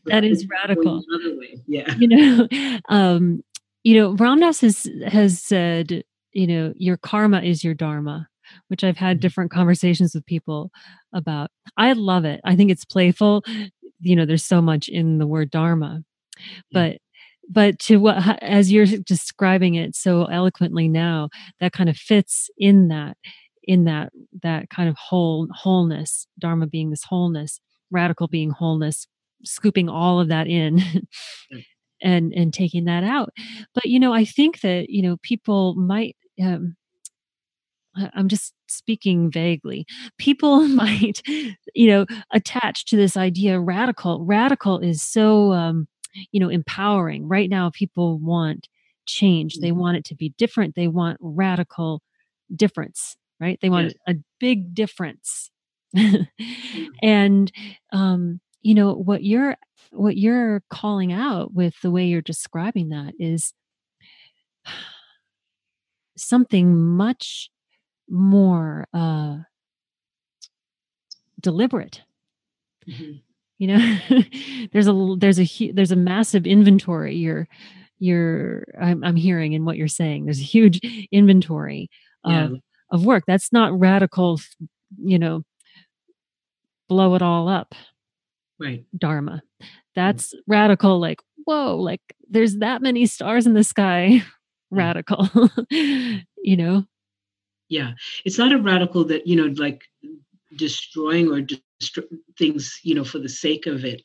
that 0.05 0.23
is 0.23 0.47
radical. 0.47 1.03
Another 1.07 1.37
way. 1.37 1.57
Yeah. 1.67 1.93
You 1.97 2.07
know, 2.07 2.79
um, 2.89 3.43
you 3.83 3.99
know, 3.99 4.13
Ram 4.13 4.39
Dass 4.39 4.61
has 4.61 4.87
has 5.07 5.41
said, 5.41 6.03
you 6.33 6.47
know, 6.47 6.73
your 6.77 6.97
karma 6.97 7.41
is 7.41 7.63
your 7.63 7.73
dharma, 7.73 8.27
which 8.67 8.83
I've 8.83 8.97
had 8.97 9.17
mm-hmm. 9.17 9.21
different 9.21 9.51
conversations 9.51 10.13
with 10.13 10.25
people 10.25 10.71
about. 11.13 11.49
I 11.77 11.93
love 11.93 12.25
it. 12.25 12.41
I 12.43 12.55
think 12.55 12.71
it's 12.71 12.85
playful. 12.85 13.43
You 14.01 14.15
know, 14.15 14.25
there's 14.25 14.45
so 14.45 14.61
much 14.61 14.87
in 14.89 15.17
the 15.17 15.27
word 15.27 15.49
dharma, 15.49 16.03
but 16.71 16.97
but 17.49 17.79
to 17.79 17.97
what 17.97 18.41
as 18.43 18.71
you're 18.71 18.85
describing 18.85 19.75
it 19.75 19.95
so 19.95 20.25
eloquently 20.25 20.87
now, 20.87 21.29
that 21.59 21.73
kind 21.73 21.89
of 21.89 21.97
fits 21.97 22.49
in 22.57 22.89
that 22.89 23.17
in 23.63 23.85
that 23.85 24.11
that 24.43 24.69
kind 24.69 24.87
of 24.87 24.95
whole 24.97 25.47
wholeness, 25.51 26.27
dharma 26.37 26.67
being 26.67 26.91
this 26.91 27.03
wholeness 27.03 27.59
radical 27.91 28.27
being 28.27 28.51
wholeness 28.51 29.07
scooping 29.43 29.87
all 29.87 30.19
of 30.19 30.27
that 30.27 30.47
in 30.47 30.81
and 32.01 32.33
and 32.33 32.53
taking 32.53 32.85
that 32.85 33.03
out. 33.03 33.29
But 33.73 33.85
you 33.85 33.99
know 33.99 34.13
i 34.13 34.25
think 34.25 34.61
that 34.61 34.89
you 34.89 35.01
know 35.01 35.17
people 35.21 35.75
might 35.75 36.15
um, 36.43 36.75
i'm 38.13 38.27
just 38.27 38.53
speaking 38.67 39.31
vaguely. 39.31 39.85
People 40.17 40.61
might 40.67 41.21
you 41.27 41.87
know 41.87 42.05
attach 42.33 42.85
to 42.85 42.95
this 42.95 43.17
idea 43.17 43.59
radical 43.59 44.25
radical 44.25 44.79
is 44.79 45.01
so 45.01 45.53
um 45.53 45.87
you 46.31 46.39
know 46.39 46.49
empowering. 46.49 47.27
Right 47.27 47.49
now 47.49 47.71
people 47.73 48.19
want 48.19 48.67
change. 49.05 49.55
They 49.55 49.69
mm-hmm. 49.69 49.79
want 49.79 49.97
it 49.97 50.05
to 50.05 50.15
be 50.15 50.33
different. 50.37 50.75
They 50.75 50.87
want 50.87 51.17
radical 51.21 52.01
difference 52.55 53.15
right? 53.39 53.57
They 53.61 53.69
want 53.69 53.87
yes. 53.87 54.15
a 54.15 54.19
big 54.39 54.73
difference. 54.73 55.49
Mm. 55.49 55.58
and 57.01 57.51
um, 57.91 58.39
you 58.61 58.75
know 58.75 58.93
what 58.93 59.23
you're 59.23 59.57
what 59.91 60.17
you're 60.17 60.61
calling 60.69 61.11
out 61.11 61.53
with 61.53 61.73
the 61.81 61.91
way 61.91 62.05
you're 62.05 62.21
describing 62.21 62.89
that 62.89 63.13
is 63.19 63.53
something 66.17 66.77
much 66.77 67.49
more 68.09 68.87
uh, 68.93 69.37
deliberate. 71.39 72.01
Mm-hmm. 72.87 73.11
You 73.57 73.67
know, 73.67 73.97
there's 74.71 74.87
a 74.87 75.15
there's 75.17 75.39
a 75.39 75.71
there's 75.71 75.91
a 75.91 75.97
massive 75.97 76.47
inventory. 76.47 77.15
You're 77.15 77.47
you're 77.99 78.63
I'm, 78.79 79.03
I'm 79.03 79.15
hearing 79.15 79.53
in 79.53 79.65
what 79.65 79.77
you're 79.77 79.87
saying. 79.87 80.25
There's 80.25 80.39
a 80.39 80.43
huge 80.43 80.79
inventory 81.11 81.89
yeah. 82.25 82.45
of 82.45 82.59
of 82.91 83.05
work. 83.05 83.23
That's 83.27 83.51
not 83.51 83.77
radical, 83.77 84.39
you 84.97 85.19
know, 85.19 85.43
blow 86.89 87.15
it 87.15 87.21
all 87.21 87.47
up. 87.47 87.73
Right. 88.59 88.83
Dharma. 88.97 89.41
Mm. 89.61 89.67
that's 89.95 90.33
mm-hmm. 90.33 90.51
radical 90.51 90.99
like 90.99 91.21
whoa 91.45 91.77
like 91.77 92.01
there's 92.29 92.57
that 92.57 92.81
many 92.81 93.05
stars 93.05 93.47
in 93.47 93.53
the 93.53 93.63
sky. 93.63 94.23
Radical. 94.71 95.29
You 96.41 96.55
know? 96.55 96.85
Yeah. 97.67 97.91
It's 98.23 98.37
not 98.37 98.53
a 98.53 98.57
radical 98.57 99.03
that 99.05 99.27
you 99.27 99.35
know 99.35 99.53
like 99.61 99.83
destroying 100.55 101.29
or 101.29 101.45
things 102.37 102.79
you 102.83 102.95
know 102.95 103.03
for 103.03 103.19
the 103.19 103.29
sake 103.29 103.67
of 103.67 103.83
it. 103.83 104.01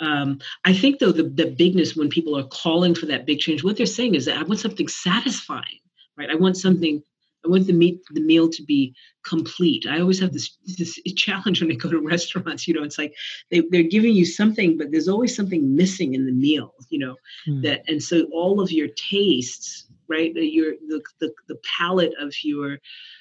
Um, 0.00 0.40
I 0.64 0.74
think 0.74 0.98
though 0.98 1.12
the, 1.12 1.22
the 1.22 1.46
bigness 1.46 1.96
when 1.96 2.08
people 2.08 2.36
are 2.36 2.46
calling 2.48 2.94
for 2.94 3.06
that 3.06 3.24
big 3.24 3.38
change, 3.38 3.64
what 3.64 3.76
they're 3.76 3.86
saying 3.86 4.16
is 4.16 4.26
that 4.26 4.36
I 4.36 4.42
want 4.42 4.60
something 4.60 4.88
satisfying, 4.88 5.80
right? 6.18 6.28
I 6.28 6.34
want 6.34 6.56
something 6.56 7.02
I 7.44 7.48
want 7.48 7.66
the 7.66 7.72
meat, 7.72 8.00
the 8.10 8.20
meal 8.20 8.48
to 8.50 8.62
be 8.62 8.94
complete. 9.24 9.86
I 9.86 10.00
always 10.00 10.20
have 10.20 10.32
this 10.32 10.56
this 10.78 10.98
challenge 11.16 11.60
when 11.60 11.70
I 11.70 11.74
go 11.74 11.90
to 11.90 12.00
restaurants. 12.00 12.66
You 12.66 12.74
know, 12.74 12.82
it's 12.82 12.98
like 12.98 13.14
they 13.50 13.62
they're 13.70 13.82
giving 13.82 14.14
you 14.14 14.24
something, 14.24 14.78
but 14.78 14.90
there's 14.90 15.08
always 15.08 15.34
something 15.34 15.74
missing 15.74 16.14
in 16.14 16.26
the 16.26 16.32
meal. 16.32 16.74
You 16.90 16.98
know, 17.00 17.16
mm. 17.48 17.62
that 17.62 17.82
and 17.88 18.02
so 18.02 18.24
all 18.32 18.60
of 18.60 18.70
your 18.70 18.88
tastes, 18.88 19.86
right? 20.08 20.32
Your 20.34 20.74
the 20.88 21.02
the 21.20 21.32
the 21.48 21.60
palette 21.78 22.14
of 22.20 22.34
your 22.42 22.78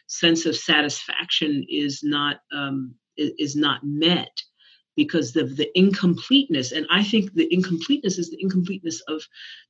sense 0.08 0.46
of 0.46 0.56
satisfaction 0.56 1.66
is 1.70 2.02
not 2.04 2.42
um, 2.54 2.94
is 3.18 3.56
not 3.56 3.82
met 3.84 4.42
because 4.96 5.36
of 5.36 5.58
the 5.58 5.70
incompleteness. 5.78 6.72
And 6.72 6.86
I 6.90 7.04
think 7.04 7.34
the 7.34 7.52
incompleteness 7.54 8.18
is 8.18 8.30
the 8.30 8.42
incompleteness 8.42 9.02
of 9.08 9.22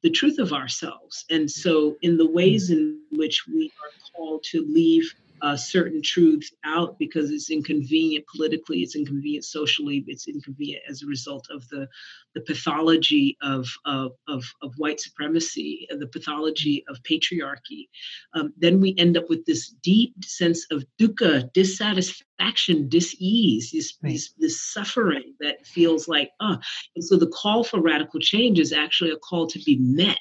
the 0.01 0.10
truth 0.10 0.39
of 0.39 0.53
ourselves. 0.53 1.25
And 1.29 1.49
so, 1.49 1.97
in 2.01 2.17
the 2.17 2.29
ways 2.29 2.67
hmm. 2.67 2.73
in 2.73 3.01
which 3.12 3.47
we 3.47 3.71
are 3.84 3.91
called 4.15 4.43
to 4.51 4.65
leave 4.67 5.13
uh, 5.41 5.56
certain 5.56 6.01
truths 6.01 6.51
out 6.63 6.97
because 6.99 7.32
it's 7.32 7.49
inconvenient 7.49 8.25
politically, 8.27 8.80
it's 8.80 8.95
inconvenient 8.95 9.43
socially, 9.43 10.04
it's 10.08 10.27
inconvenient 10.27 10.84
as 10.89 11.01
a 11.01 11.08
result 11.08 11.47
of 11.51 11.67
the, 11.69 11.88
the 12.36 12.41
pathology 12.41 13.38
of, 13.41 13.67
of, 13.86 14.12
of, 14.27 14.43
of 14.62 14.73
white 14.77 14.99
supremacy 14.99 15.88
and 15.89 16.01
the 16.01 16.08
pathology 16.08 16.84
of 16.88 17.01
patriarchy. 17.04 17.88
Um, 18.34 18.54
then 18.58 18.80
we 18.80 18.95
end 18.97 19.17
up 19.17 19.30
with 19.30 19.45
this 19.45 19.69
deep 19.84 20.13
sense 20.23 20.65
of 20.71 20.86
dukkha, 20.99 21.51
dissatisfaction, 21.54 22.88
dis-ease, 22.89 23.71
this, 23.71 23.97
right. 24.04 24.13
this, 24.13 24.34
this 24.38 24.62
suffering 24.62 25.34
that 25.39 25.65
feels 25.65 26.08
like. 26.08 26.32
Uh, 26.39 26.58
and 26.95 27.04
so 27.04 27.17
the 27.17 27.27
call 27.27 27.63
for 27.63 27.82
radical 27.82 28.19
change 28.19 28.60
is 28.60 28.73
actually 28.73 29.12
a 29.12 29.17
call 29.17 29.47
to 29.47 29.60
be 29.60 29.77
met 29.77 30.17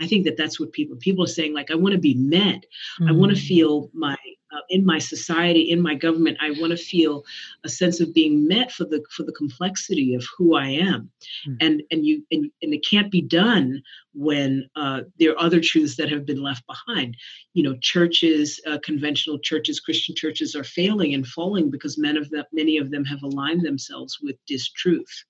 I 0.00 0.06
think 0.06 0.24
that 0.24 0.36
that's 0.36 0.58
what 0.58 0.72
people 0.72 0.96
people 0.96 1.24
are 1.24 1.28
saying. 1.28 1.54
Like, 1.54 1.70
I 1.70 1.74
want 1.74 1.92
to 1.92 2.00
be 2.00 2.14
met. 2.14 2.64
Mm-hmm. 3.00 3.08
I 3.08 3.12
want 3.12 3.36
to 3.36 3.40
feel 3.40 3.90
my 3.92 4.16
in 4.70 4.86
my 4.86 4.98
society, 4.98 5.70
in 5.70 5.80
my 5.80 5.94
government. 5.94 6.38
I 6.40 6.52
want 6.52 6.70
to 6.70 6.76
feel 6.76 7.24
a 7.64 7.68
sense 7.68 8.00
of 8.00 8.14
being 8.14 8.46
met 8.46 8.72
for 8.72 8.84
the 8.84 9.04
for 9.14 9.24
the 9.24 9.32
complexity 9.32 10.14
of 10.14 10.24
who 10.36 10.56
I 10.56 10.66
am, 10.66 11.10
mm-hmm. 11.46 11.54
and 11.60 11.82
and 11.90 12.06
you 12.06 12.24
and, 12.30 12.50
and 12.62 12.72
it 12.72 12.84
can't 12.88 13.10
be 13.10 13.20
done 13.20 13.82
when 14.14 14.68
uh, 14.76 15.02
there 15.18 15.32
are 15.32 15.40
other 15.40 15.60
truths 15.60 15.96
that 15.96 16.10
have 16.10 16.24
been 16.24 16.42
left 16.42 16.64
behind. 16.66 17.16
You 17.52 17.64
know, 17.64 17.76
churches, 17.80 18.60
uh, 18.66 18.78
conventional 18.82 19.38
churches, 19.38 19.80
Christian 19.80 20.14
churches 20.16 20.54
are 20.54 20.64
failing 20.64 21.14
and 21.14 21.26
falling 21.26 21.70
because 21.70 21.98
many 21.98 22.18
of 22.18 22.30
them 22.30 22.44
many 22.52 22.78
of 22.78 22.90
them 22.90 23.04
have 23.04 23.22
aligned 23.22 23.62
themselves 23.62 24.18
with 24.22 24.36
distruth 24.50 25.24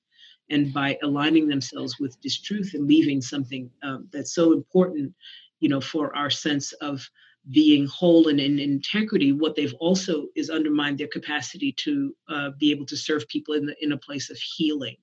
and 0.51 0.73
by 0.73 0.99
aligning 1.03 1.49
themselves 1.49 1.99
with 2.01 2.21
distruth 2.21 2.75
and 2.75 2.87
leaving 2.87 3.21
something 3.21 3.71
um, 3.83 4.09
that's 4.13 4.35
so 4.35 4.53
important 4.53 5.15
you 5.61 5.69
know 5.69 5.81
for 5.81 6.15
our 6.17 6.31
sense 6.31 6.73
of 6.75 7.09
being 7.51 7.87
whole 7.87 8.29
and 8.29 8.39
in 8.39 8.59
integrity 8.59 9.33
what 9.33 9.57
they've 9.57 9.75
also 9.81 10.27
is 10.37 10.51
undermined 10.51 10.99
their 10.99 11.09
capacity 11.09 11.73
to 11.73 12.15
uh, 12.29 12.51
be 12.59 12.71
able 12.71 12.87
to 12.87 12.97
serve 12.97 13.27
people 13.29 13.55
in 13.55 13.67
the 13.67 13.75
in 13.81 13.93
a 13.93 13.99
place 13.99 14.31
of 14.31 14.37
healing 14.37 14.97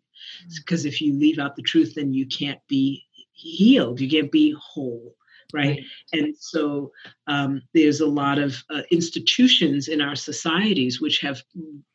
because 0.55 0.81
mm-hmm. 0.81 0.89
if 0.89 1.01
you 1.01 1.13
leave 1.17 1.39
out 1.39 1.55
the 1.55 1.63
truth 1.63 1.93
then 1.95 2.13
you 2.13 2.27
can't 2.27 2.59
be 2.67 3.03
healed 3.33 3.99
you 3.99 4.09
can't 4.09 4.31
be 4.31 4.55
whole 4.59 5.15
right? 5.53 5.69
right. 5.69 5.83
And 6.13 6.35
so 6.37 6.91
um, 7.27 7.61
there's 7.73 8.01
a 8.01 8.07
lot 8.07 8.39
of 8.39 8.63
uh, 8.69 8.81
institutions 8.91 9.87
in 9.87 10.01
our 10.01 10.15
societies 10.15 10.99
which 11.01 11.19
have 11.19 11.41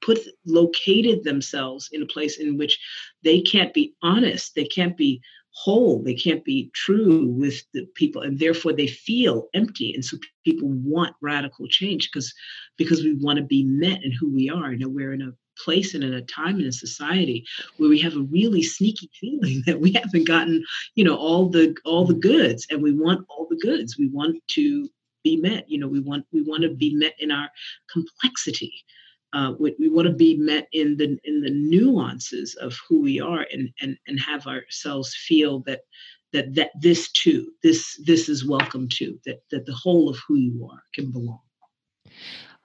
put 0.01 0.19
located 0.47 1.25
themselves 1.25 1.89
in 1.93 2.03
a 2.03 2.07
place 2.07 2.39
in 2.39 2.57
which 2.57 2.79
they 3.23 3.41
can't 3.41 3.75
be 3.75 3.95
honest, 4.03 4.55
they 4.55 4.65
can't 4.65 4.97
be 4.97 5.21
whole. 5.53 6.03
They 6.03 6.15
can't 6.15 6.45
be 6.45 6.71
true 6.75 7.27
with 7.27 7.63
the 7.75 7.87
people 7.95 8.23
and 8.23 8.39
therefore 8.39 8.73
they 8.73 8.87
feel 8.87 9.49
empty. 9.55 9.95
And 9.95 10.05
so 10.05 10.17
people 10.45 10.69
want 10.69 11.15
radical 11.21 11.67
change 11.69 12.11
because 12.11 12.33
because 12.77 13.03
we 13.03 13.15
want 13.15 13.39
to 13.39 13.45
be 13.45 13.65
met 13.65 14.03
in 14.03 14.13
who 14.13 14.33
we 14.33 14.49
are. 14.49 14.73
You 14.73 14.79
know 14.79 14.89
we're 14.89 15.13
in 15.13 15.23
a 15.23 15.33
place 15.63 15.95
and 15.95 16.03
in 16.03 16.15
a 16.15 16.23
time 16.23 16.59
in 16.59 16.67
a 16.67 16.73
society 16.73 17.45
where 17.77 17.91
we 17.91 17.99
have 17.99 18.17
a 18.17 18.23
really 18.31 18.63
sneaky 18.63 19.11
feeling 19.21 19.63
that 19.67 19.81
we 19.81 19.93
haven't 19.93 20.27
gotten 20.27 20.65
you 20.95 21.05
know 21.05 21.17
all 21.17 21.49
the 21.49 21.77
all 21.85 22.07
the 22.07 22.15
goods 22.15 22.67
and 22.71 22.83
we 22.83 22.93
want 22.93 23.25
all 23.29 23.47
the 23.49 23.59
goods. 23.59 23.99
We 23.99 24.09
want 24.09 24.39
to 24.53 24.89
be 25.23 25.37
met. 25.37 25.69
You 25.69 25.79
know 25.79 25.89
we 25.89 26.01
want 26.01 26.25
we 26.33 26.43
want 26.43 26.63
to 26.63 26.71
be 26.71 26.95
met 26.95 27.15
in 27.19 27.31
our 27.31 27.51
complexity 27.93 28.73
uh, 29.33 29.53
we, 29.59 29.75
we 29.79 29.89
want 29.89 30.07
to 30.07 30.13
be 30.13 30.37
met 30.37 30.69
in 30.73 30.97
the 30.97 31.19
in 31.25 31.41
the 31.41 31.51
nuances 31.51 32.55
of 32.57 32.79
who 32.89 33.01
we 33.01 33.21
are 33.21 33.47
and 33.53 33.71
and 33.81 33.97
and 34.07 34.21
have 34.21 34.47
ourselves 34.47 35.15
feel 35.15 35.61
that 35.61 35.81
that 36.33 36.55
that 36.55 36.71
this 36.81 37.11
too 37.13 37.51
this 37.63 38.01
this 38.05 38.29
is 38.29 38.47
welcome 38.47 38.89
too 38.89 39.19
that 39.25 39.43
that 39.51 39.67
the 39.67 39.75
whole 39.75 40.09
of 40.09 40.19
who 40.27 40.37
you 40.37 40.69
are 40.71 40.83
can 40.95 41.11
belong. 41.11 41.41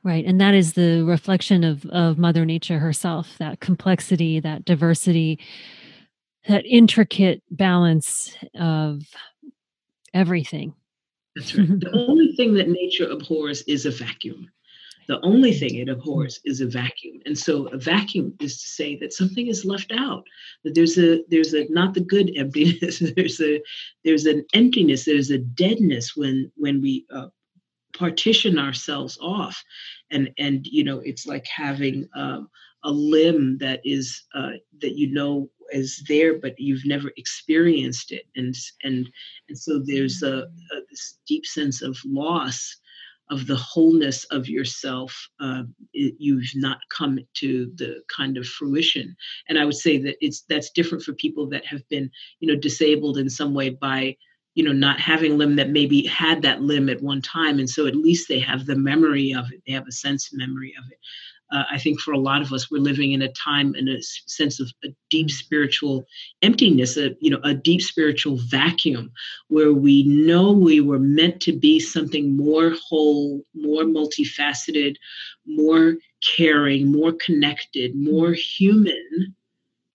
Right 0.03 0.25
and 0.25 0.39
that 0.41 0.53
is 0.53 0.73
the 0.73 1.03
reflection 1.03 1.63
of 1.63 1.85
of 1.85 2.17
mother 2.17 2.45
nature 2.45 2.79
herself 2.79 3.37
that 3.39 3.59
complexity 3.59 4.39
that 4.39 4.65
diversity 4.65 5.39
that 6.47 6.65
intricate 6.65 7.43
balance 7.51 8.35
of 8.55 9.03
everything. 10.13 10.73
That's 11.35 11.55
right. 11.55 11.67
The 11.67 11.91
only 12.09 12.33
thing 12.35 12.53
that 12.53 12.69
nature 12.69 13.09
abhors 13.09 13.63
is 13.63 13.85
a 13.85 13.91
vacuum 13.91 14.49
the 15.07 15.19
only 15.21 15.53
thing 15.53 15.75
it 15.75 15.89
abhors 15.89 16.39
is 16.43 16.59
a 16.59 16.67
vacuum. 16.67 17.19
And 17.25 17.37
so 17.37 17.67
a 17.67 17.77
vacuum 17.77 18.33
is 18.41 18.61
to 18.61 18.69
say 18.69 18.97
that 18.97 19.13
something 19.13 19.47
is 19.47 19.63
left 19.63 19.91
out. 19.91 20.25
That 20.63 20.75
there's 20.75 20.97
a 20.97 21.23
there's 21.29 21.53
a 21.53 21.65
not 21.69 21.93
the 21.93 22.01
good 22.01 22.31
emptiness. 22.35 22.99
there's 23.15 23.39
a 23.41 23.61
there's 24.03 24.25
an 24.25 24.45
emptiness. 24.53 25.05
There's 25.05 25.31
a 25.31 25.37
deadness 25.37 26.15
when 26.15 26.51
when 26.57 26.81
we 26.81 27.05
uh, 27.13 27.27
partition 27.93 28.59
ourselves 28.59 29.17
off, 29.21 29.61
and 30.11 30.29
and 30.37 30.67
you 30.67 30.83
know 30.83 30.99
it's 30.99 31.25
like 31.25 31.47
having 31.47 32.07
um, 32.15 32.49
a 32.83 32.91
limb 32.91 33.57
that 33.59 33.79
is 33.85 34.23
uh, 34.35 34.51
that 34.81 34.97
you 34.97 35.11
know 35.13 35.49
is 35.71 36.03
there, 36.07 36.37
but 36.37 36.59
you've 36.59 36.85
never 36.85 37.11
experienced 37.15 38.11
it, 38.11 38.23
and 38.35 38.55
and 38.83 39.09
and 39.47 39.57
so 39.57 39.81
there's 39.85 40.21
a, 40.21 40.35
a 40.39 40.81
this 40.89 41.17
deep 41.25 41.45
sense 41.45 41.81
of 41.81 41.97
loss 42.05 42.77
of 43.29 43.47
the 43.47 43.55
wholeness 43.55 44.23
of 44.25 44.47
yourself, 44.47 45.29
uh, 45.39 45.63
it, 45.93 46.15
you've 46.17 46.49
not 46.55 46.79
come 46.89 47.19
to 47.35 47.71
the 47.75 48.01
kind 48.15 48.37
of 48.37 48.45
fruition. 48.45 49.15
And 49.49 49.59
I 49.59 49.65
would 49.65 49.75
say 49.75 49.97
that 49.99 50.15
it's 50.21 50.41
that's 50.49 50.71
different 50.71 51.03
for 51.03 51.13
people 51.13 51.47
that 51.49 51.65
have 51.65 51.87
been, 51.89 52.09
you 52.39 52.47
know, 52.47 52.59
disabled 52.59 53.17
in 53.17 53.29
some 53.29 53.53
way 53.53 53.69
by, 53.69 54.15
you 54.55 54.63
know, 54.63 54.71
not 54.71 54.99
having 54.99 55.37
limb 55.37 55.55
that 55.57 55.69
maybe 55.69 56.05
had 56.05 56.41
that 56.41 56.61
limb 56.61 56.89
at 56.89 57.01
one 57.01 57.21
time, 57.21 57.59
and 57.59 57.69
so 57.69 57.85
at 57.85 57.95
least 57.95 58.27
they 58.27 58.39
have 58.39 58.65
the 58.65 58.75
memory 58.75 59.33
of 59.33 59.51
it. 59.51 59.61
They 59.67 59.73
have 59.73 59.87
a 59.87 59.91
sense 59.91 60.29
memory 60.33 60.73
of 60.77 60.85
it 60.91 60.99
uh, 61.51 61.63
I 61.71 61.77
think 61.77 61.99
for 61.99 62.11
a 62.11 62.19
lot 62.19 62.41
of 62.41 62.51
us, 62.51 62.69
we're 62.69 62.81
living 62.81 63.13
in 63.13 63.21
a 63.21 63.31
time 63.31 63.73
in 63.75 63.87
a 63.87 64.01
sense 64.01 64.59
of 64.59 64.71
a 64.83 64.89
deep 65.09 65.31
spiritual 65.31 66.05
emptiness, 66.41 66.97
a 66.97 67.15
you 67.21 67.29
know 67.29 67.39
a 67.43 67.53
deep 67.53 67.81
spiritual 67.81 68.37
vacuum, 68.37 69.11
where 69.47 69.71
we 69.71 70.03
know 70.03 70.51
we 70.51 70.81
were 70.81 70.99
meant 70.99 71.41
to 71.41 71.53
be 71.53 71.79
something 71.79 72.35
more 72.35 72.75
whole, 72.89 73.43
more 73.53 73.83
multifaceted, 73.83 74.95
more 75.45 75.95
caring, 76.35 76.91
more 76.91 77.13
connected, 77.13 77.95
more 77.95 78.33
human 78.33 79.35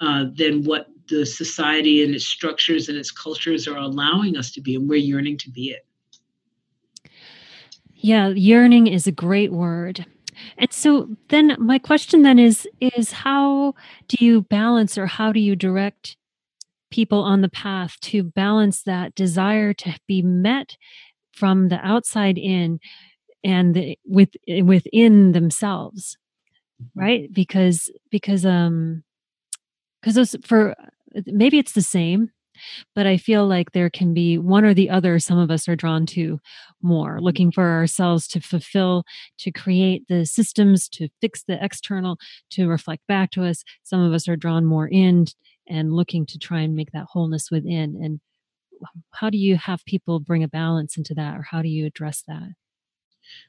uh, 0.00 0.24
than 0.34 0.64
what 0.64 0.86
the 1.08 1.26
society 1.26 2.02
and 2.02 2.14
its 2.14 2.24
structures 2.24 2.88
and 2.88 2.96
its 2.96 3.10
cultures 3.10 3.68
are 3.68 3.76
allowing 3.76 4.38
us 4.38 4.50
to 4.52 4.60
be, 4.62 4.74
and 4.74 4.88
we're 4.88 4.96
yearning 4.96 5.36
to 5.36 5.50
be 5.50 5.70
it. 5.70 5.84
Yeah, 7.94 8.28
yearning 8.28 8.86
is 8.86 9.06
a 9.06 9.12
great 9.12 9.52
word. 9.52 10.06
And 10.58 10.72
so 10.72 11.08
then 11.28 11.56
my 11.58 11.78
question 11.78 12.22
then 12.22 12.38
is 12.38 12.68
is 12.80 13.12
how 13.12 13.74
do 14.08 14.24
you 14.24 14.42
balance 14.42 14.98
or 14.98 15.06
how 15.06 15.32
do 15.32 15.40
you 15.40 15.56
direct 15.56 16.16
people 16.90 17.20
on 17.22 17.40
the 17.40 17.48
path 17.48 17.98
to 18.00 18.22
balance 18.22 18.82
that 18.82 19.14
desire 19.14 19.72
to 19.72 19.98
be 20.06 20.22
met 20.22 20.76
from 21.32 21.68
the 21.68 21.78
outside 21.86 22.36
in 22.36 22.78
and 23.42 23.74
the, 23.74 23.98
with 24.04 24.30
within 24.62 25.32
themselves 25.32 26.16
right? 26.94 27.32
Because 27.32 27.90
because 28.10 28.44
um 28.44 29.02
because 30.00 30.14
those 30.14 30.36
for 30.44 30.74
maybe 31.26 31.58
it's 31.58 31.72
the 31.72 31.82
same 31.82 32.30
but 32.94 33.06
I 33.06 33.16
feel 33.16 33.46
like 33.46 33.72
there 33.72 33.90
can 33.90 34.14
be 34.14 34.38
one 34.38 34.64
or 34.64 34.74
the 34.74 34.90
other 34.90 35.18
some 35.18 35.38
of 35.38 35.50
us 35.50 35.68
are 35.68 35.76
drawn 35.76 36.06
to 36.06 36.40
more, 36.82 37.16
mm-hmm. 37.16 37.24
looking 37.24 37.52
for 37.52 37.70
ourselves 37.70 38.26
to 38.28 38.40
fulfill, 38.40 39.04
to 39.38 39.50
create 39.50 40.04
the 40.08 40.26
systems, 40.26 40.88
to 40.90 41.08
fix 41.20 41.42
the 41.42 41.62
external, 41.62 42.18
to 42.50 42.68
reflect 42.68 43.06
back 43.06 43.30
to 43.32 43.44
us. 43.44 43.64
Some 43.82 44.00
of 44.00 44.12
us 44.12 44.28
are 44.28 44.36
drawn 44.36 44.64
more 44.64 44.88
in 44.88 45.26
and 45.68 45.92
looking 45.92 46.26
to 46.26 46.38
try 46.38 46.60
and 46.60 46.74
make 46.74 46.92
that 46.92 47.06
wholeness 47.10 47.50
within. 47.50 47.98
And 48.02 48.20
how 49.12 49.30
do 49.30 49.38
you 49.38 49.56
have 49.56 49.84
people 49.84 50.20
bring 50.20 50.42
a 50.42 50.48
balance 50.48 50.96
into 50.96 51.14
that, 51.14 51.36
or 51.36 51.42
how 51.42 51.62
do 51.62 51.68
you 51.68 51.86
address 51.86 52.22
that? 52.26 52.50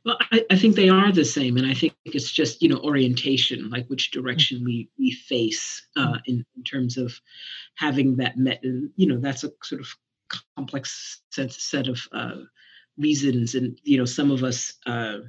Well, 0.06 0.18
I, 0.32 0.44
I, 0.52 0.58
think 0.58 0.76
they 0.76 0.90
are 0.90 1.12
the 1.12 1.24
same, 1.24 1.56
and 1.58 1.66
I 1.66 1.74
think 1.74 1.94
it's 2.06 2.32
just 2.32 2.62
you 2.62 2.70
know 2.70 2.80
orientation, 2.80 3.70
like 3.70 3.88
which 3.88 4.12
direction 4.12 4.64
we 4.64 4.90
we 4.98 5.12
face 5.12 5.86
uh, 5.96 6.18
in, 6.26 6.46
in 6.58 6.64
terms 6.64 6.98
of 6.98 7.14
having 7.76 8.18
that 8.18 8.38
met. 8.38 8.62
You 8.64 9.08
know, 9.08 9.20
that's 9.20 9.44
a 9.44 9.52
sort 9.64 9.82
of 9.82 9.88
complex 10.58 11.22
set 11.32 11.54
set 11.54 11.88
of 11.88 12.02
uh, 12.12 12.36
reasons, 12.98 13.56
and 13.56 13.80
you 13.84 13.98
know, 13.98 14.06
some 14.06 14.30
of 14.30 14.44
us 14.44 14.74
uh, 14.86 15.20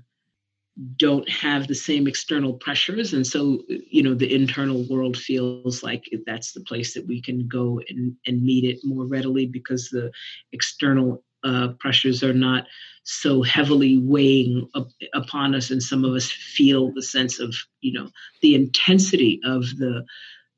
don't 0.97 1.29
have 1.29 1.69
the 1.69 1.75
same 1.75 2.09
external 2.09 2.55
pressures, 2.55 3.13
and 3.13 3.25
so 3.25 3.63
you 3.69 4.03
know, 4.03 4.15
the 4.15 4.35
internal 4.35 4.85
world 4.91 5.17
feels 5.17 5.85
like 5.85 6.05
that's 6.27 6.53
the 6.53 6.63
place 6.63 6.95
that 6.95 7.07
we 7.07 7.23
can 7.23 7.47
go 7.47 7.81
and 7.89 8.17
and 8.27 8.43
meet 8.43 8.65
it 8.65 8.81
more 8.83 9.07
readily 9.07 9.47
because 9.47 9.89
the 9.89 10.11
external 10.53 11.23
uh, 11.45 11.69
pressures 11.79 12.23
are 12.23 12.33
not 12.35 12.67
so 13.05 13.43
heavily 13.43 13.99
weighing 13.99 14.69
up 14.75 14.89
upon 15.13 15.55
us 15.55 15.71
and 15.71 15.83
some 15.83 16.05
of 16.05 16.15
us 16.15 16.31
feel 16.31 16.91
the 16.93 17.03
sense 17.03 17.39
of 17.39 17.55
you 17.81 17.93
know 17.93 18.09
the 18.41 18.55
intensity 18.55 19.41
of 19.45 19.63
the 19.77 20.05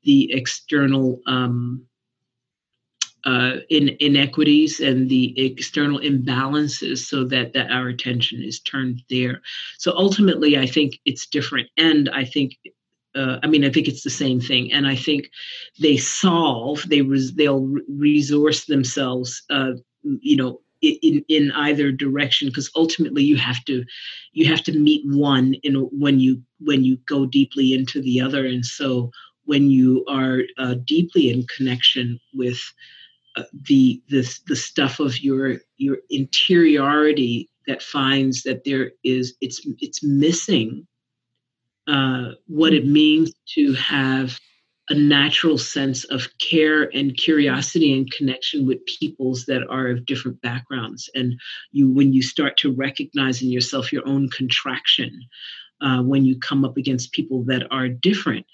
the 0.03 0.31
external 0.31 1.21
um, 1.27 1.85
uh, 3.25 3.57
in 3.69 3.97
inequities 3.99 4.79
and 4.79 5.09
the 5.09 5.33
external 5.37 5.99
imbalances 5.99 6.99
so 6.99 7.25
that 7.25 7.51
that 7.51 7.69
our 7.69 7.89
attention 7.89 8.41
is 8.41 8.61
turned 8.61 9.01
there 9.09 9.41
so 9.77 9.91
ultimately 9.97 10.57
i 10.57 10.65
think 10.65 10.99
it's 11.03 11.27
different 11.27 11.67
and 11.77 12.09
i 12.13 12.23
think 12.23 12.57
uh, 13.15 13.39
I 13.41 13.47
mean, 13.47 13.65
I 13.65 13.71
think 13.71 13.87
it's 13.87 14.03
the 14.03 14.11
same 14.11 14.39
thing, 14.39 14.71
and 14.71 14.85
I 14.85 14.95
think 14.95 15.31
they 15.79 15.97
solve. 15.97 16.87
They 16.87 17.01
res, 17.01 17.33
they'll 17.33 17.73
resource 17.89 18.65
themselves, 18.65 19.41
uh, 19.49 19.71
you 20.03 20.35
know, 20.35 20.61
in 20.81 21.23
in 21.27 21.51
either 21.51 21.91
direction 21.91 22.47
because 22.47 22.69
ultimately 22.75 23.23
you 23.23 23.37
have 23.37 23.63
to 23.65 23.83
you 24.33 24.45
have 24.45 24.63
to 24.63 24.77
meet 24.77 25.03
one 25.05 25.55
in 25.63 25.75
when 25.91 26.19
you 26.19 26.41
when 26.59 26.83
you 26.83 26.97
go 27.07 27.25
deeply 27.25 27.73
into 27.73 28.01
the 28.01 28.21
other. 28.21 28.45
And 28.45 28.65
so 28.65 29.11
when 29.45 29.71
you 29.71 30.05
are 30.09 30.41
uh, 30.57 30.75
deeply 30.85 31.31
in 31.31 31.45
connection 31.55 32.19
with 32.33 32.59
uh, 33.35 33.43
the 33.67 34.01
the 34.09 34.39
the 34.47 34.55
stuff 34.55 34.99
of 34.99 35.19
your 35.21 35.57
your 35.77 35.97
interiority 36.09 37.49
that 37.67 37.81
finds 37.81 38.43
that 38.43 38.63
there 38.63 38.91
is 39.03 39.35
it's 39.41 39.61
it's 39.79 40.03
missing 40.03 40.87
uh, 41.87 42.31
what 42.47 42.73
it 42.73 42.85
means 42.85 43.31
to 43.55 43.73
have 43.73 44.39
a 44.89 44.95
natural 44.95 45.57
sense 45.57 46.03
of 46.05 46.27
care 46.39 46.83
and 46.95 47.17
curiosity 47.17 47.93
and 47.93 48.11
connection 48.11 48.65
with 48.65 48.85
peoples 48.85 49.45
that 49.45 49.67
are 49.69 49.89
of 49.89 50.05
different 50.05 50.41
backgrounds. 50.41 51.09
And 51.13 51.39
you 51.71 51.91
when 51.91 52.13
you 52.13 52.21
start 52.21 52.57
to 52.57 52.73
recognize 52.73 53.41
in 53.41 53.49
yourself 53.49 53.91
your 53.91 54.07
own 54.07 54.29
contraction 54.29 55.19
uh, 55.81 56.01
when 56.01 56.25
you 56.25 56.39
come 56.39 56.63
up 56.63 56.77
against 56.77 57.11
people 57.11 57.43
that 57.43 57.67
are 57.71 57.89
different 57.89 58.45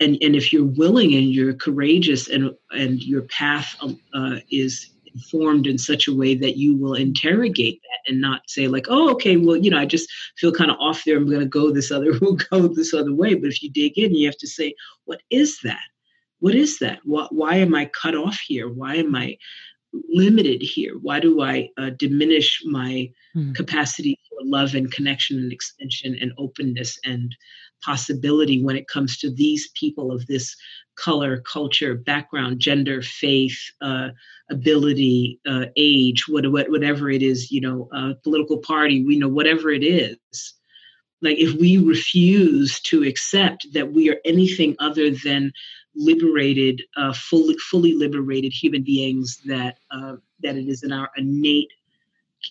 and 0.00 0.18
and 0.20 0.34
if 0.34 0.52
you're 0.52 0.64
willing 0.64 1.14
and 1.14 1.32
you're 1.32 1.54
courageous 1.54 2.28
and 2.28 2.50
and 2.72 3.02
your 3.02 3.22
path 3.22 3.76
um, 3.80 4.00
uh, 4.14 4.36
is 4.50 4.90
informed 5.14 5.66
in 5.66 5.78
such 5.78 6.08
a 6.08 6.14
way 6.14 6.34
that 6.34 6.56
you 6.56 6.76
will 6.76 6.94
interrogate 6.94 7.80
that 7.82 8.10
and 8.10 8.20
not 8.20 8.42
say 8.48 8.68
like 8.68 8.86
oh 8.88 9.10
okay 9.10 9.36
well 9.36 9.56
you 9.56 9.70
know 9.70 9.78
i 9.78 9.86
just 9.86 10.10
feel 10.36 10.52
kind 10.52 10.70
of 10.70 10.76
off 10.78 11.02
there. 11.04 11.16
I'm 11.16 11.26
going 11.26 11.40
to 11.40 11.46
go 11.46 11.70
this 11.70 11.90
other 11.90 12.12
we'll 12.20 12.38
go 12.50 12.68
this 12.68 12.94
other 12.94 13.14
way. 13.14 13.34
But 13.34 13.50
if 13.50 13.62
you 13.62 13.70
dig 13.70 13.98
in 13.98 14.14
you 14.14 14.26
have 14.26 14.38
to 14.38 14.46
say 14.46 14.74
what 15.04 15.22
is 15.30 15.58
that? 15.64 15.80
What 16.40 16.54
is 16.54 16.78
that? 16.78 17.00
Why, 17.04 17.26
why 17.30 17.56
am 17.56 17.74
i 17.74 17.84
cut 17.86 18.14
off 18.14 18.38
here? 18.46 18.68
Why 18.68 18.96
am 18.96 19.14
i 19.14 19.36
limited 19.92 20.62
here? 20.62 20.94
Why 21.00 21.20
do 21.20 21.42
I 21.42 21.68
uh, 21.78 21.90
diminish 21.98 22.62
my 22.64 23.10
mm. 23.36 23.54
capacity 23.54 24.18
for 24.28 24.38
love 24.44 24.74
and 24.74 24.90
connection 24.92 25.38
and 25.38 25.52
extension 25.52 26.16
and 26.20 26.32
openness 26.38 26.98
and 27.04 27.34
possibility 27.82 28.62
when 28.62 28.76
it 28.76 28.88
comes 28.88 29.18
to 29.18 29.32
these 29.32 29.70
people 29.74 30.12
of 30.12 30.26
this 30.26 30.54
color, 30.96 31.40
culture, 31.40 31.94
background, 31.94 32.60
gender, 32.60 33.00
faith, 33.02 33.58
uh, 33.80 34.08
ability, 34.50 35.40
uh, 35.48 35.66
age, 35.76 36.24
what, 36.28 36.50
what, 36.52 36.70
whatever 36.70 37.10
it 37.10 37.22
is, 37.22 37.50
you 37.50 37.60
know, 37.60 37.88
uh, 37.94 38.12
political 38.22 38.58
party, 38.58 39.04
we 39.04 39.18
know 39.18 39.28
whatever 39.28 39.70
it 39.70 39.82
is. 39.82 40.18
Like 41.22 41.38
if 41.38 41.58
we 41.60 41.78
refuse 41.78 42.80
to 42.82 43.02
accept 43.02 43.66
that 43.72 43.92
we 43.92 44.10
are 44.10 44.20
anything 44.24 44.76
other 44.78 45.10
than 45.10 45.52
liberated, 45.94 46.82
uh, 46.96 47.12
fully 47.12 47.56
fully 47.58 47.94
liberated 47.94 48.52
human 48.52 48.82
beings, 48.82 49.40
that 49.46 49.78
uh, 49.90 50.16
that 50.42 50.56
it 50.56 50.68
is 50.68 50.82
in 50.82 50.92
our 50.92 51.10
innate 51.16 51.70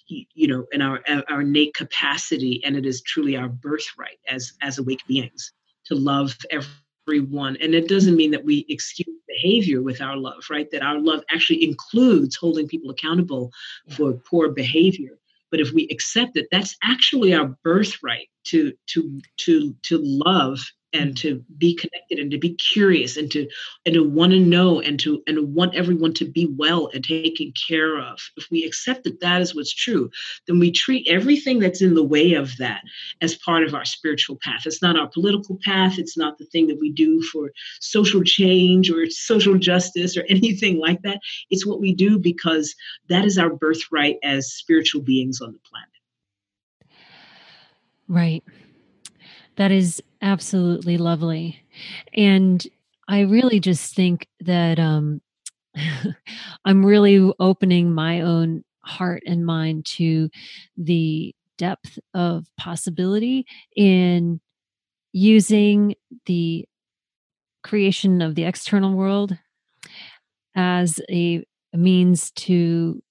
you 0.07 0.47
know 0.47 0.65
in 0.71 0.81
our 0.81 1.01
our 1.29 1.41
innate 1.41 1.73
capacity 1.73 2.61
and 2.63 2.75
it 2.75 2.85
is 2.85 3.01
truly 3.01 3.35
our 3.35 3.49
birthright 3.49 4.19
as 4.27 4.53
as 4.61 4.77
awake 4.77 5.01
beings 5.07 5.53
to 5.85 5.95
love 5.95 6.37
everyone. 6.51 7.57
And 7.61 7.73
it 7.73 7.87
doesn't 7.87 8.15
mean 8.15 8.31
that 8.31 8.45
we 8.45 8.65
excuse 8.69 9.07
behavior 9.27 9.81
with 9.81 10.01
our 10.01 10.17
love 10.17 10.43
right? 10.49 10.69
That 10.71 10.83
our 10.83 10.99
love 10.99 11.23
actually 11.31 11.63
includes 11.63 12.35
holding 12.35 12.67
people 12.67 12.91
accountable 12.91 13.51
for 13.89 14.13
poor 14.13 14.49
behavior. 14.49 15.17
But 15.51 15.59
if 15.59 15.71
we 15.71 15.87
accept 15.89 16.37
it 16.37 16.47
that's 16.51 16.75
actually 16.83 17.33
our 17.33 17.47
birthright 17.63 18.29
to 18.45 18.73
to 18.87 19.21
to 19.37 19.75
to 19.83 19.99
love 20.01 20.59
and 20.93 21.15
mm-hmm. 21.15 21.27
to 21.27 21.45
be 21.57 21.75
connected 21.75 22.19
and 22.19 22.31
to 22.31 22.37
be 22.37 22.55
curious 22.55 23.17
and 23.17 23.31
to 23.31 23.47
and 23.85 23.93
to 23.93 24.03
want 24.03 24.31
to 24.31 24.39
know 24.39 24.79
and 24.81 24.99
to 24.99 25.21
and 25.27 25.37
to 25.37 25.43
want 25.43 25.75
everyone 25.75 26.13
to 26.13 26.25
be 26.25 26.47
well 26.57 26.89
and 26.93 27.03
taken 27.03 27.53
care 27.67 27.99
of. 27.99 28.19
If 28.37 28.47
we 28.51 28.63
accept 28.63 29.03
that 29.03 29.19
that 29.21 29.41
is 29.41 29.55
what's 29.55 29.73
true 29.73 30.09
then 30.47 30.59
we 30.59 30.71
treat 30.71 31.07
everything 31.07 31.59
that's 31.59 31.81
in 31.81 31.93
the 31.93 32.03
way 32.03 32.33
of 32.33 32.57
that 32.57 32.81
as 33.21 33.35
part 33.35 33.63
of 33.63 33.73
our 33.73 33.85
spiritual 33.85 34.37
path. 34.41 34.63
It's 34.65 34.81
not 34.81 34.99
our 34.99 35.07
political 35.07 35.59
path. 35.63 35.97
It's 35.97 36.17
not 36.17 36.37
the 36.37 36.45
thing 36.45 36.67
that 36.67 36.79
we 36.79 36.91
do 36.91 37.21
for 37.23 37.51
social 37.79 38.23
change 38.23 38.89
or 38.89 39.05
social 39.09 39.57
justice 39.57 40.17
or 40.17 40.23
anything 40.29 40.79
like 40.79 41.01
that. 41.03 41.19
It's 41.49 41.65
what 41.65 41.79
we 41.79 41.93
do 41.93 42.19
because 42.19 42.75
that 43.09 43.25
is 43.25 43.37
our 43.37 43.49
birthright 43.49 44.17
as 44.23 44.53
spiritual 44.53 45.01
beings 45.01 45.41
on 45.41 45.53
the 45.53 45.59
planet. 45.59 45.89
Right 48.07 48.43
that 49.59 49.71
is 49.71 50.01
absolutely 50.21 50.97
lovely. 50.97 51.61
And 52.13 52.65
I 53.09 53.21
really 53.21 53.59
just 53.59 53.93
think 53.93 54.25
that 54.39 54.79
um, 54.79 55.19
I'm 56.65 56.85
really 56.85 57.33
opening 57.41 57.93
my 57.93 58.21
own 58.21 58.63
heart 58.85 59.21
and 59.27 59.45
mind 59.45 59.85
to 59.97 60.29
the 60.77 61.35
depth 61.57 61.99
of 62.13 62.47
possibility 62.57 63.45
in 63.75 64.39
using 65.11 65.93
the 66.25 66.65
creation 67.61 68.21
of 68.21 68.35
the 68.35 68.45
external 68.45 68.93
world 68.93 69.37
as 70.55 71.01
a 71.11 71.43
means 71.73 72.31
to 72.31 73.03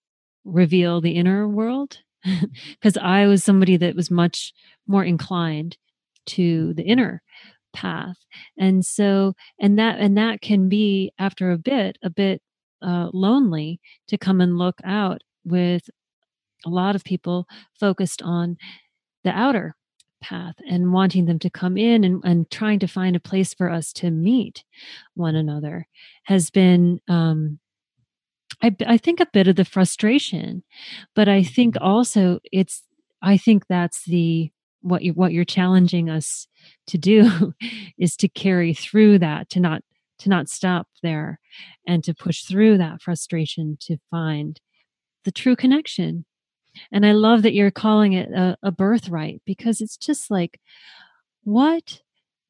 reveal 0.46 1.02
the 1.02 1.12
inner 1.12 1.46
world 1.46 1.98
because 2.70 2.96
I 2.96 3.26
was 3.26 3.44
somebody 3.44 3.76
that 3.76 3.94
was 3.94 4.10
much 4.10 4.54
more 4.86 5.04
inclined 5.04 5.76
to 6.26 6.74
the 6.74 6.82
inner 6.82 7.22
path 7.72 8.16
and 8.58 8.84
so 8.84 9.34
and 9.60 9.78
that 9.78 9.98
and 9.98 10.16
that 10.16 10.40
can 10.40 10.68
be 10.68 11.12
after 11.18 11.50
a 11.50 11.58
bit 11.58 11.98
a 12.02 12.10
bit 12.10 12.42
uh, 12.82 13.08
lonely 13.12 13.80
to 14.06 14.16
come 14.16 14.40
and 14.40 14.56
look 14.58 14.80
out 14.84 15.22
with 15.44 15.90
a 16.64 16.70
lot 16.70 16.94
of 16.94 17.04
people 17.04 17.46
focused 17.78 18.22
on 18.22 18.56
the 19.24 19.30
outer 19.30 19.76
path 20.20 20.54
and 20.68 20.92
wanting 20.92 21.26
them 21.26 21.38
to 21.38 21.50
come 21.50 21.76
in 21.76 22.04
and, 22.04 22.22
and 22.24 22.50
trying 22.50 22.78
to 22.78 22.88
find 22.88 23.14
a 23.14 23.20
place 23.20 23.54
for 23.54 23.70
us 23.70 23.92
to 23.92 24.10
meet 24.10 24.64
one 25.14 25.36
another 25.36 25.86
has 26.24 26.50
been 26.50 27.00
um, 27.08 27.58
I, 28.62 28.74
I 28.86 28.96
think 28.96 29.20
a 29.20 29.28
bit 29.32 29.46
of 29.46 29.56
the 29.56 29.64
frustration 29.64 30.62
but 31.14 31.28
i 31.28 31.42
think 31.42 31.74
mm-hmm. 31.74 31.84
also 31.84 32.40
it's 32.52 32.82
i 33.22 33.36
think 33.36 33.66
that's 33.68 34.04
the 34.04 34.50
what 34.80 35.02
you 35.02 35.12
what 35.12 35.32
you're 35.32 35.44
challenging 35.44 36.08
us 36.08 36.46
to 36.86 36.98
do 36.98 37.52
is 37.98 38.16
to 38.16 38.28
carry 38.28 38.74
through 38.74 39.18
that 39.18 39.48
to 39.50 39.60
not 39.60 39.82
to 40.18 40.28
not 40.28 40.48
stop 40.48 40.88
there 41.02 41.38
and 41.86 42.02
to 42.04 42.14
push 42.14 42.42
through 42.42 42.78
that 42.78 43.00
frustration 43.00 43.76
to 43.80 43.96
find 44.10 44.60
the 45.24 45.30
true 45.30 45.56
connection. 45.56 46.24
And 46.92 47.04
i 47.04 47.12
love 47.12 47.42
that 47.42 47.54
you're 47.54 47.70
calling 47.70 48.12
it 48.12 48.30
a, 48.30 48.56
a 48.62 48.70
birthright 48.70 49.42
because 49.44 49.80
it's 49.80 49.96
just 49.96 50.30
like 50.30 50.60
what? 51.44 52.02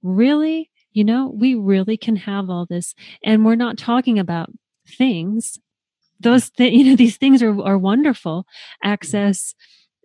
Really? 0.02 0.70
You 0.92 1.04
know 1.04 1.32
we 1.34 1.54
really 1.54 1.96
can 1.96 2.16
have 2.16 2.50
all 2.50 2.66
this 2.66 2.94
and 3.24 3.44
we're 3.44 3.54
not 3.54 3.78
talking 3.78 4.18
about 4.18 4.50
things. 4.86 5.58
Those 6.20 6.50
th- 6.50 6.72
you 6.76 6.84
know 6.84 6.96
these 6.96 7.16
things 7.16 7.42
are, 7.42 7.60
are 7.62 7.78
wonderful. 7.78 8.46
Access 8.82 9.54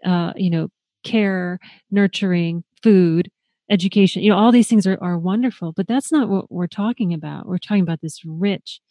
uh, 0.05 0.33
you 0.35 0.49
know 0.49 0.69
care, 1.03 1.59
nurturing, 1.91 2.63
food, 2.81 3.29
education. 3.69 4.23
You 4.23 4.29
know, 4.29 4.37
all 4.37 4.51
these 4.51 4.67
things 4.67 4.85
are, 4.87 4.97
are 5.01 5.17
wonderful, 5.17 5.71
but 5.73 5.87
that's 5.87 6.11
not 6.11 6.29
what 6.29 6.51
we're 6.51 6.67
talking 6.67 7.13
about. 7.13 7.47
We're 7.47 7.57
talking 7.57 7.83
about 7.83 8.01
this 8.01 8.21
rich 8.25 8.81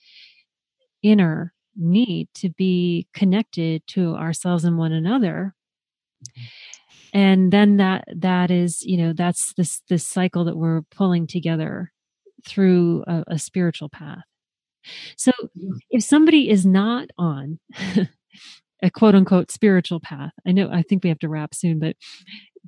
inner 1.03 1.53
need 1.77 2.29
to 2.35 2.51
be 2.51 3.07
connected 3.15 3.83
to 3.89 4.15
ourselves 4.15 4.65
and 4.65 4.79
one 4.79 4.93
another 4.93 5.55
mm-hmm. 6.25 7.19
and 7.19 7.53
then 7.53 7.77
that 7.79 8.05
that 8.15 8.51
is 8.51 8.83
you 8.83 8.97
know 8.97 9.13
that's 9.13 9.55
this 9.55 9.81
this 9.89 10.07
cycle 10.07 10.45
that 10.45 10.57
we're 10.57 10.83
pulling 10.95 11.27
together 11.27 11.91
through 12.47 13.05
a, 13.07 13.25
a 13.29 13.39
spiritual 13.39 13.89
path 13.89 14.25
so 15.17 15.31
mm-hmm. 15.31 15.77
if 15.91 16.03
somebody 16.03 16.51
is 16.51 16.67
not 16.67 17.09
on 17.17 17.59
a 18.83 18.91
quote 18.91 19.15
unquote 19.15 19.51
spiritual 19.51 20.01
path. 20.01 20.33
I 20.47 20.53
know 20.53 20.69
i 20.71 20.83
think 20.83 21.03
we 21.03 21.09
have 21.09 21.19
to 21.21 21.29
wrap 21.29 21.55
soon 21.55 21.79
but 21.79 21.97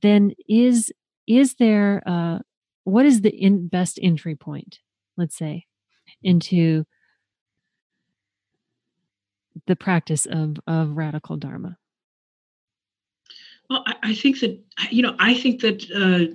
then 0.01 0.33
is 0.49 0.93
is 1.27 1.55
there 1.57 2.03
uh 2.07 2.39
what 2.85 3.07
is 3.07 3.23
the 3.23 3.31
in 3.31 3.69
best 3.69 3.99
entry 4.03 4.37
point 4.37 4.79
let's 5.17 5.37
say 5.37 5.67
into 6.23 6.85
the 9.67 9.77
practice 9.77 10.27
of 10.27 10.57
of 10.67 10.97
radical 10.97 11.37
dharma? 11.37 11.79
Well 13.71 13.85
i, 13.87 13.95
I 14.03 14.15
think 14.15 14.41
that 14.41 14.61
you 14.91 15.03
know 15.03 15.17
i 15.19 15.35
think 15.35 15.61
that 15.63 15.85
uh 15.91 16.35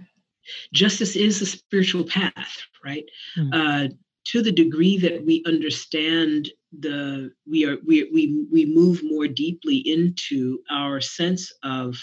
justice 0.74 1.16
is 1.16 1.42
a 1.42 1.46
spiritual 1.46 2.04
path 2.04 2.64
right? 2.84 3.06
Mm-hmm. 3.38 3.54
uh 3.54 3.88
to 4.26 4.42
the 4.42 4.52
degree 4.52 4.98
that 4.98 5.26
we 5.26 5.44
understand 5.46 6.50
the 6.78 7.32
we 7.50 7.66
are 7.66 7.78
we 7.86 8.10
we 8.14 8.46
we 8.52 8.66
move 8.66 9.02
more 9.04 9.28
deeply 9.28 9.78
into 9.78 10.60
our 10.70 11.02
sense 11.02 11.52
of 11.64 11.96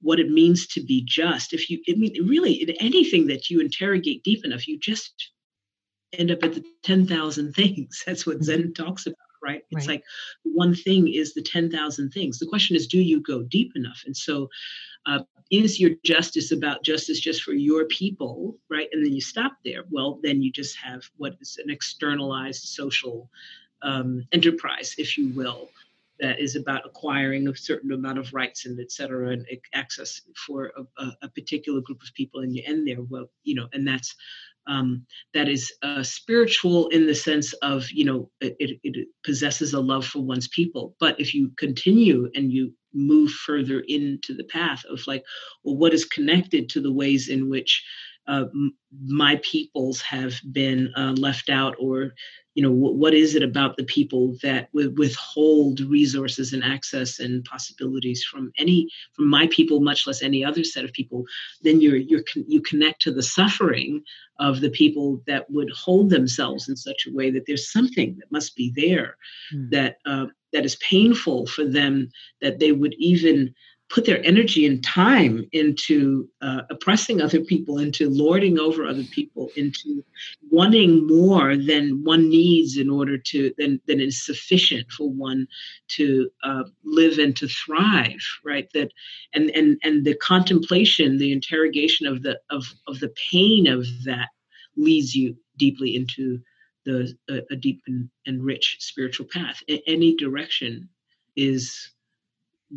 what 0.00 0.20
it 0.20 0.30
means 0.30 0.66
to 0.68 0.80
be 0.80 1.04
just. 1.06 1.52
If 1.52 1.68
you 1.68 1.80
i 1.88 1.94
mean 1.94 2.14
really 2.26 2.54
in 2.54 2.70
anything 2.80 3.26
that 3.26 3.50
you 3.50 3.60
interrogate 3.60 4.24
deep 4.24 4.44
enough 4.44 4.66
you 4.66 4.78
just 4.78 5.30
end 6.12 6.30
up 6.30 6.42
at 6.42 6.54
the 6.54 6.64
10,000 6.84 7.52
things. 7.52 8.02
That's 8.06 8.26
what 8.26 8.42
zen 8.42 8.60
mm-hmm. 8.60 8.72
talks 8.72 9.06
about 9.06 9.16
right? 9.40 9.62
It's 9.70 9.86
right. 9.86 9.94
like 9.94 10.04
one 10.42 10.74
thing 10.74 11.06
is 11.06 11.32
the 11.32 11.42
10,000 11.42 12.10
things. 12.10 12.40
The 12.40 12.46
question 12.46 12.74
is 12.74 12.88
do 12.88 13.00
you 13.00 13.20
go 13.20 13.42
deep 13.42 13.72
enough? 13.76 14.02
And 14.04 14.16
so 14.16 14.48
uh, 15.06 15.20
is 15.50 15.78
your 15.78 15.92
justice 16.04 16.50
about 16.50 16.82
justice 16.82 17.20
just 17.20 17.42
for 17.42 17.52
your 17.52 17.84
people 17.86 18.56
right? 18.70 18.88
And 18.92 19.04
then 19.04 19.12
you 19.12 19.20
stop 19.20 19.52
there. 19.64 19.84
Well 19.90 20.18
then 20.22 20.42
you 20.42 20.50
just 20.50 20.76
have 20.78 21.02
what 21.18 21.36
is 21.40 21.58
an 21.62 21.70
externalized 21.70 22.62
social 22.64 23.30
um, 23.82 24.24
enterprise 24.32 24.94
if 24.98 25.16
you 25.16 25.28
will 25.34 25.68
that 26.20 26.40
is 26.40 26.56
about 26.56 26.84
acquiring 26.84 27.46
a 27.46 27.56
certain 27.56 27.92
amount 27.92 28.18
of 28.18 28.34
rights 28.34 28.66
and 28.66 28.80
et 28.80 28.90
cetera 28.90 29.30
and 29.30 29.46
access 29.74 30.20
for 30.46 30.72
a, 30.98 31.12
a, 31.22 31.28
particular 31.28 31.80
group 31.80 32.02
of 32.02 32.12
people 32.14 32.40
and 32.40 32.54
you 32.54 32.62
end 32.66 32.86
there. 32.86 33.02
Well 33.02 33.30
you 33.44 33.54
know 33.54 33.68
and 33.72 33.86
that's 33.86 34.14
um, 34.66 35.06
that 35.32 35.48
is 35.48 35.72
uh, 35.82 36.02
spiritual 36.02 36.88
in 36.88 37.06
the 37.06 37.14
sense 37.14 37.52
of 37.54 37.90
you 37.90 38.04
know 38.04 38.30
it, 38.40 38.78
it, 38.82 39.08
possesses 39.24 39.72
a 39.72 39.80
love 39.80 40.06
for 40.06 40.20
one's 40.20 40.48
people. 40.48 40.94
But 41.00 41.18
if 41.18 41.34
you 41.34 41.50
continue 41.56 42.30
and 42.34 42.52
you 42.52 42.72
move 42.92 43.30
further 43.30 43.80
into 43.88 44.34
the 44.34 44.44
path 44.44 44.84
of 44.86 45.06
like 45.06 45.24
well 45.62 45.76
what 45.76 45.94
is 45.94 46.04
connected 46.04 46.68
to 46.70 46.80
the 46.80 46.92
ways 46.92 47.28
in 47.28 47.48
which 47.48 47.84
uh, 48.28 48.44
my 49.06 49.40
peoples 49.42 50.00
have 50.02 50.34
been 50.52 50.92
uh, 50.96 51.14
left 51.16 51.48
out 51.48 51.74
or 51.80 52.12
you 52.54 52.62
know 52.62 52.70
w- 52.70 52.94
what 52.94 53.14
is 53.14 53.34
it 53.34 53.42
about 53.42 53.76
the 53.76 53.84
people 53.84 54.36
that 54.42 54.70
w- 54.72 54.94
withhold 54.96 55.80
resources 55.80 56.52
and 56.52 56.62
access 56.62 57.20
and 57.20 57.44
possibilities 57.44 58.22
from 58.24 58.52
any 58.58 58.88
from 59.14 59.28
my 59.28 59.48
people 59.50 59.80
much 59.80 60.06
less 60.06 60.22
any 60.22 60.44
other 60.44 60.62
set 60.62 60.84
of 60.84 60.92
people 60.92 61.24
then 61.62 61.80
you're 61.80 61.96
you're 61.96 62.24
con- 62.32 62.44
you 62.46 62.60
connect 62.60 63.00
to 63.00 63.12
the 63.12 63.22
suffering 63.22 64.02
of 64.38 64.60
the 64.60 64.70
people 64.70 65.22
that 65.26 65.50
would 65.50 65.70
hold 65.70 66.10
themselves 66.10 66.68
in 66.68 66.76
such 66.76 67.06
a 67.06 67.14
way 67.14 67.30
that 67.30 67.44
there's 67.46 67.72
something 67.72 68.16
that 68.18 68.30
must 68.30 68.54
be 68.54 68.72
there 68.76 69.16
mm. 69.54 69.70
that 69.70 69.96
uh, 70.04 70.26
that 70.52 70.64
is 70.64 70.76
painful 70.76 71.46
for 71.46 71.64
them 71.64 72.10
that 72.40 72.58
they 72.58 72.72
would 72.72 72.94
even 72.98 73.54
put 73.90 74.04
their 74.04 74.24
energy 74.24 74.66
and 74.66 74.84
time 74.84 75.48
into 75.52 76.28
uh, 76.42 76.62
oppressing 76.70 77.20
other 77.20 77.40
people, 77.40 77.78
into 77.78 78.10
lording 78.10 78.58
over 78.58 78.86
other 78.86 79.04
people, 79.04 79.50
into 79.56 80.04
wanting 80.50 81.06
more 81.06 81.56
than 81.56 82.04
one 82.04 82.28
needs 82.28 82.76
in 82.76 82.90
order 82.90 83.16
to 83.16 83.52
than 83.56 83.80
than 83.86 84.00
is 84.00 84.24
sufficient 84.24 84.90
for 84.90 85.10
one 85.10 85.46
to 85.88 86.30
uh, 86.44 86.64
live 86.84 87.18
and 87.18 87.36
to 87.36 87.48
thrive. 87.48 88.20
Right. 88.44 88.68
That 88.74 88.92
and 89.34 89.50
and 89.50 89.78
and 89.82 90.04
the 90.04 90.14
contemplation, 90.16 91.18
the 91.18 91.32
interrogation 91.32 92.06
of 92.06 92.22
the 92.22 92.38
of 92.50 92.66
of 92.86 93.00
the 93.00 93.12
pain 93.30 93.66
of 93.66 93.86
that 94.04 94.28
leads 94.76 95.14
you 95.14 95.36
deeply 95.56 95.96
into 95.96 96.40
the 96.84 97.14
a, 97.30 97.40
a 97.50 97.56
deep 97.56 97.80
and, 97.86 98.10
and 98.26 98.44
rich 98.44 98.76
spiritual 98.80 99.26
path. 99.32 99.62
Any 99.86 100.14
direction 100.16 100.88
is 101.36 101.90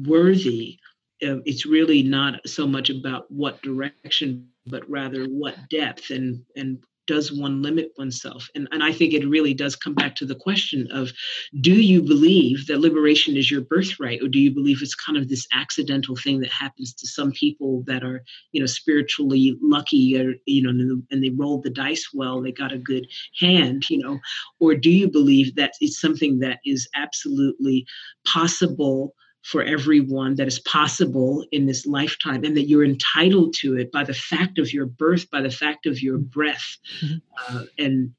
worthy 0.06 0.80
it's 1.22 1.66
really 1.66 2.04
not 2.04 2.48
so 2.48 2.68
much 2.68 2.90
about 2.90 3.32
what 3.32 3.62
direction, 3.62 4.48
but 4.66 4.90
rather 4.90 5.26
what 5.26 5.56
depth 5.70 6.10
and 6.10 6.44
and 6.56 6.84
does 7.08 7.32
one 7.32 7.62
limit 7.62 7.92
oneself? 7.98 8.48
And, 8.56 8.68
and 8.72 8.84
I 8.84 8.94
think 8.94 9.14
it 9.14 9.28
really 9.28 9.54
does 9.54 9.76
come 9.76 9.94
back 9.94 10.16
to 10.16 10.26
the 10.26 10.36
question 10.36 10.88
of 10.92 11.12
do 11.60 11.74
you 11.74 12.02
believe 12.02 12.68
that 12.68 12.80
liberation 12.80 13.36
is 13.36 13.50
your 13.52 13.62
birthright, 13.62 14.22
or 14.22 14.28
do 14.28 14.40
you 14.40 14.52
believe 14.52 14.82
it's 14.82 14.96
kind 14.96 15.18
of 15.18 15.28
this 15.28 15.48
accidental 15.52 16.16
thing 16.16 16.40
that 16.40 16.52
happens 16.52 16.94
to 16.94 17.08
some 17.08 17.32
people 17.32 17.84
that 17.88 18.04
are, 18.04 18.24
you 18.52 18.62
know, 18.62 18.66
spiritually 18.66 19.58
lucky 19.62 20.18
or, 20.18 20.36
you 20.46 20.62
know, 20.62 21.02
and 21.12 21.24
they 21.24 21.32
rolled 21.32 21.64
the 21.64 21.70
dice 21.70 22.08
well, 22.14 22.42
they 22.42 22.52
got 22.52 22.72
a 22.72 22.78
good 22.78 23.08
hand, 23.40 23.90
you 23.90 23.98
know, 23.98 24.20
or 24.60 24.76
do 24.76 24.90
you 24.90 25.10
believe 25.10 25.56
that 25.56 25.74
it's 25.82 26.00
something 26.00 26.40
that 26.40 26.60
is 26.66 26.88
absolutely 26.96 27.86
possible? 28.26 29.14
For 29.44 29.64
everyone 29.64 30.36
that 30.36 30.48
is 30.48 30.60
possible 30.60 31.46
in 31.52 31.66
this 31.66 31.86
lifetime 31.86 32.44
and 32.44 32.56
that 32.56 32.68
you're 32.68 32.86
entitled 32.86 33.54
to 33.54 33.78
it 33.78 33.92
by 33.92 34.04
the 34.04 34.14
fact 34.14 34.60
of 34.60 34.72
your 34.72 34.86
birth 34.86 35.30
by 35.32 35.42
the 35.42 35.50
fact 35.50 35.86
of 35.86 36.02
your 36.02 36.18
breath 36.18 36.78
mm-hmm. 37.02 37.18
uh, 37.58 37.64
and 37.78 38.14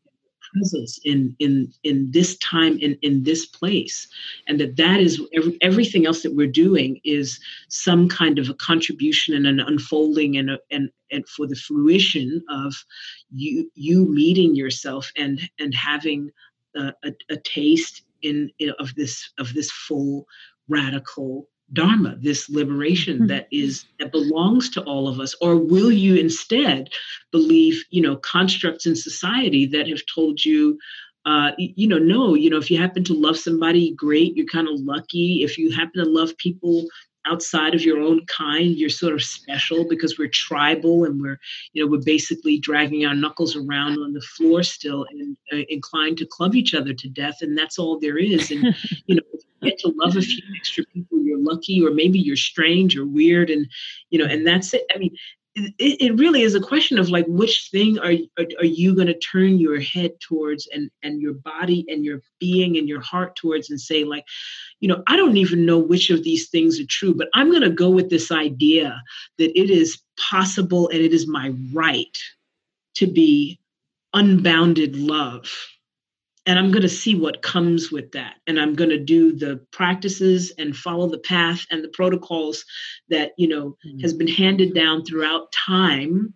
presence 0.53 0.99
in 1.05 1.35
in 1.39 1.73
in 1.83 2.11
this 2.11 2.37
time 2.39 2.79
in 2.79 2.99
in 3.03 3.23
this 3.23 3.47
place 3.47 4.09
and 4.47 4.61
that 4.61 4.77
that 4.77 5.01
is 5.01 5.21
every, 5.33 5.57
everything 5.61 6.07
else 6.07 6.23
that 6.23 6.35
we're 6.35 6.47
doing 6.47 7.01
is 7.05 7.41
some 7.69 8.09
kind 8.09 8.39
of 8.39 8.49
a 8.49 8.55
contribution 8.55 9.35
and 9.35 9.47
an 9.47 9.61
unfolding 9.61 10.37
and 10.37 10.51
a, 10.51 10.59
and 10.71 10.91
and 11.11 11.27
for 11.29 11.47
the 11.47 11.57
fruition 11.57 12.43
of 12.49 12.75
you 13.35 13.71
you 13.75 14.07
meeting 14.09 14.55
yourself 14.55 15.11
and 15.17 15.41
and 15.59 15.75
having 15.75 16.31
a, 16.77 16.93
a, 17.05 17.13
a 17.31 17.37
taste 17.37 18.03
in, 18.23 18.51
in 18.59 18.73
of 18.79 18.95
this 18.95 19.31
of 19.39 19.53
this 19.55 19.71
full 19.71 20.27
radical 20.69 21.49
dharma 21.73 22.17
this 22.21 22.51
liberation 22.51 23.19
mm-hmm. 23.19 23.27
that 23.29 23.49
is 23.51 23.87
that 23.99 24.13
belongs 24.13 24.69
to 24.69 24.83
all 24.83 25.09
of 25.09 25.21
us 25.21 25.35
or 25.41 25.57
will 25.57 25.91
you 25.91 26.17
instead 26.17 26.89
believe 27.31 27.83
you 27.91 28.03
know 28.03 28.17
constructs 28.17 28.87
in 28.87 28.95
society 28.95 29.65
that 29.65 29.89
have 29.89 30.03
told 30.15 30.45
you 30.45 30.79
uh, 31.25 31.53
you 31.59 31.87
know 31.87 31.99
no 31.99 32.35
you 32.35 32.51
know 32.51 32.59
if 32.59 32.71
you 32.71 32.77
happen 32.77 33.05
to 33.05 33.15
love 33.15 33.39
somebody 33.39 33.95
great 33.95 34.37
you're 34.37 34.47
kind 34.47 34.69
of 34.69 34.81
lucky 34.81 35.43
if 35.43 35.57
you 35.57 35.71
happen 35.71 36.03
to 36.03 36.09
love 36.09 36.37
people 36.37 36.85
outside 37.27 37.75
of 37.75 37.83
your 37.83 38.01
own 38.01 38.25
kind 38.27 38.77
you're 38.77 38.91
sort 38.91 39.15
of 39.15 39.23
special 39.23 39.87
because 39.89 40.19
we're 40.19 40.29
tribal 40.29 41.05
and 41.05 41.21
we're 41.21 41.39
you 41.73 41.85
know 41.85 41.91
we're 41.91 42.03
basically 42.05 42.59
dragging 42.59 43.07
our 43.07 43.15
knuckles 43.15 43.57
around 43.57 43.99
on 43.99 44.13
the 44.13 44.21
floor 44.21 44.63
still 44.63 45.07
and 45.11 45.37
uh, 45.53 45.65
inclined 45.69 46.17
to 46.17 46.27
club 46.27 46.55
each 46.55 46.75
other 46.75 46.93
to 46.93 47.09
death 47.09 47.39
and 47.41 47.57
that's 47.57 47.79
all 47.79 47.99
there 47.99 48.19
is 48.19 48.51
and 48.51 48.75
you 49.07 49.15
know 49.15 49.23
you 49.63 49.71
get 49.71 49.79
to 49.81 49.93
love 49.97 50.17
a 50.17 50.21
few 50.21 50.43
extra 50.57 50.85
people, 50.93 51.23
you're 51.23 51.39
lucky, 51.39 51.85
or 51.85 51.91
maybe 51.91 52.19
you're 52.19 52.37
strange 52.37 52.97
or 52.97 53.07
weird, 53.07 53.51
and 53.51 53.67
you 54.11 54.19
know, 54.19 54.27
and 54.27 54.47
that's 54.47 54.75
it. 54.75 54.85
I 54.95 54.99
mean, 54.99 55.15
it, 55.55 55.75
it 55.79 56.19
really 56.19 56.43
is 56.43 56.55
a 56.55 56.61
question 56.61 56.99
of 56.99 57.11
like 57.11 57.27
which 57.29 57.69
thing 57.71 57.99
are 57.99 58.15
are, 58.39 58.47
are 58.59 58.65
you 58.65 58.95
going 58.95 59.07
to 59.07 59.19
turn 59.19 59.59
your 59.59 59.81
head 59.81 60.13
towards 60.21 60.67
and 60.73 60.91
and 61.03 61.21
your 61.21 61.35
body 61.35 61.85
and 61.89 62.05
your 62.05 62.21
being 62.41 62.79
and 62.79 62.89
your 62.89 63.01
heart 63.01 63.37
towards 63.37 63.71
and 63.71 63.81
say 63.81 64.05
like 64.05 64.25
you 64.81 64.89
know 64.89 65.03
i 65.09 65.17
don't 65.17 65.37
even 65.37 65.67
know 65.67 65.79
which 65.79 66.11
of 66.11 66.23
these 66.25 66.49
things 66.49 66.81
are 66.81 66.87
true 66.89 67.15
but 67.15 67.29
i'm 67.35 67.51
going 67.51 67.63
to 67.63 67.71
go 67.71 67.91
with 67.91 68.09
this 68.09 68.31
idea 68.31 69.01
that 69.39 69.59
it 69.59 69.71
is 69.71 70.01
possible 70.19 70.89
and 70.89 71.01
it 71.01 71.13
is 71.13 71.27
my 71.27 71.53
right 71.73 72.17
to 72.95 73.07
be 73.07 73.59
unbounded 74.15 74.97
love 74.97 75.51
and 76.47 76.59
I'm 76.59 76.73
going 76.73 76.83
to 76.83 76.89
see 76.89 77.15
what 77.15 77.43
comes 77.43 77.93
with 77.93 78.11
that. 78.13 78.35
And 78.47 78.59
I'm 78.61 78.75
going 78.75 78.91
to 78.91 78.99
do 78.99 79.33
the 79.33 79.65
practices 79.71 80.53
and 80.59 80.77
follow 80.77 81.09
the 81.09 81.19
path 81.19 81.65
and 81.71 81.85
the 81.85 81.89
protocols 81.89 82.65
that, 83.09 83.33
you 83.39 83.47
know, 83.47 83.77
mm-hmm. 83.87 84.01
has 84.01 84.13
been 84.13 84.29
handed 84.29 84.75
down 84.75 85.05
throughout 85.05 85.53
time 85.53 86.35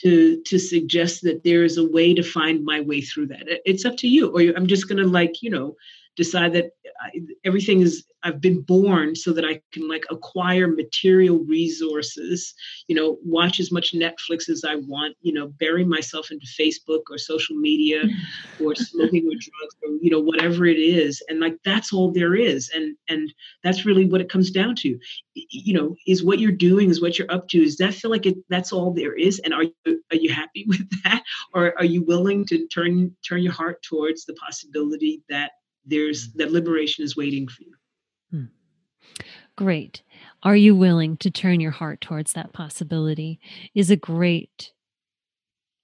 to 0.00 0.42
to 0.42 0.58
suggest 0.58 1.22
that 1.22 1.42
there 1.42 1.64
is 1.64 1.78
a 1.78 1.88
way 1.88 2.12
to 2.12 2.22
find 2.22 2.64
my 2.64 2.80
way 2.80 3.00
through 3.00 3.28
that. 3.28 3.44
It's 3.64 3.86
up 3.86 3.96
to 3.98 4.08
you. 4.08 4.36
Or 4.36 4.40
I'm 4.54 4.66
just 4.66 4.88
going 4.88 5.02
to 5.02 5.08
like, 5.08 5.42
you 5.42 5.48
know, 5.48 5.74
decide 6.16 6.52
that 6.54 6.70
I, 7.02 7.20
everything 7.44 7.80
is 7.80 8.04
I've 8.26 8.40
been 8.40 8.62
born 8.62 9.14
so 9.14 9.32
that 9.32 9.44
I 9.44 9.60
can 9.72 9.88
like 9.88 10.04
acquire 10.10 10.66
material 10.66 11.44
resources, 11.44 12.52
you 12.88 12.96
know, 12.96 13.18
watch 13.24 13.60
as 13.60 13.70
much 13.70 13.94
Netflix 13.94 14.48
as 14.48 14.64
I 14.66 14.76
want, 14.76 15.16
you 15.20 15.32
know, 15.32 15.48
bury 15.60 15.84
myself 15.84 16.32
into 16.32 16.46
Facebook 16.58 17.02
or 17.08 17.18
social 17.18 17.54
media 17.54 18.02
or 18.60 18.74
smoking 18.74 19.26
or 19.28 19.30
drugs 19.34 19.76
or 19.84 19.90
you 20.00 20.10
know 20.10 20.18
whatever 20.20 20.66
it 20.66 20.78
is. 20.78 21.22
And 21.28 21.38
like 21.38 21.56
that's 21.64 21.92
all 21.92 22.10
there 22.10 22.34
is. 22.34 22.68
And 22.74 22.96
and 23.08 23.32
that's 23.62 23.86
really 23.86 24.06
what 24.06 24.20
it 24.20 24.28
comes 24.28 24.50
down 24.50 24.74
to. 24.76 24.98
You 25.34 25.74
know, 25.74 25.94
is 26.08 26.24
what 26.24 26.40
you're 26.40 26.50
doing 26.50 26.90
is 26.90 27.00
what 27.00 27.18
you're 27.18 27.30
up 27.30 27.48
to 27.50 27.62
is 27.62 27.76
that 27.76 27.94
feel 27.94 28.10
like 28.10 28.26
it 28.26 28.38
that's 28.48 28.72
all 28.72 28.92
there 28.92 29.14
is? 29.14 29.38
And 29.40 29.54
are 29.54 29.64
you 29.64 30.02
are 30.10 30.16
you 30.16 30.32
happy 30.32 30.64
with 30.68 30.88
that? 31.04 31.22
Or 31.54 31.78
are 31.78 31.84
you 31.84 32.02
willing 32.02 32.44
to 32.46 32.66
turn 32.68 33.14
turn 33.26 33.42
your 33.42 33.52
heart 33.52 33.82
towards 33.82 34.24
the 34.24 34.34
possibility 34.34 35.22
that 35.28 35.52
there's 35.86 36.32
that 36.34 36.52
liberation 36.52 37.04
is 37.04 37.16
waiting 37.16 37.48
for 37.48 37.62
you. 37.62 37.74
Hmm. 38.30 38.44
Great. 39.56 40.02
Are 40.42 40.56
you 40.56 40.74
willing 40.74 41.16
to 41.18 41.30
turn 41.30 41.60
your 41.60 41.70
heart 41.70 42.00
towards 42.00 42.34
that 42.34 42.52
possibility? 42.52 43.40
Is 43.74 43.90
a 43.90 43.96
great 43.96 44.72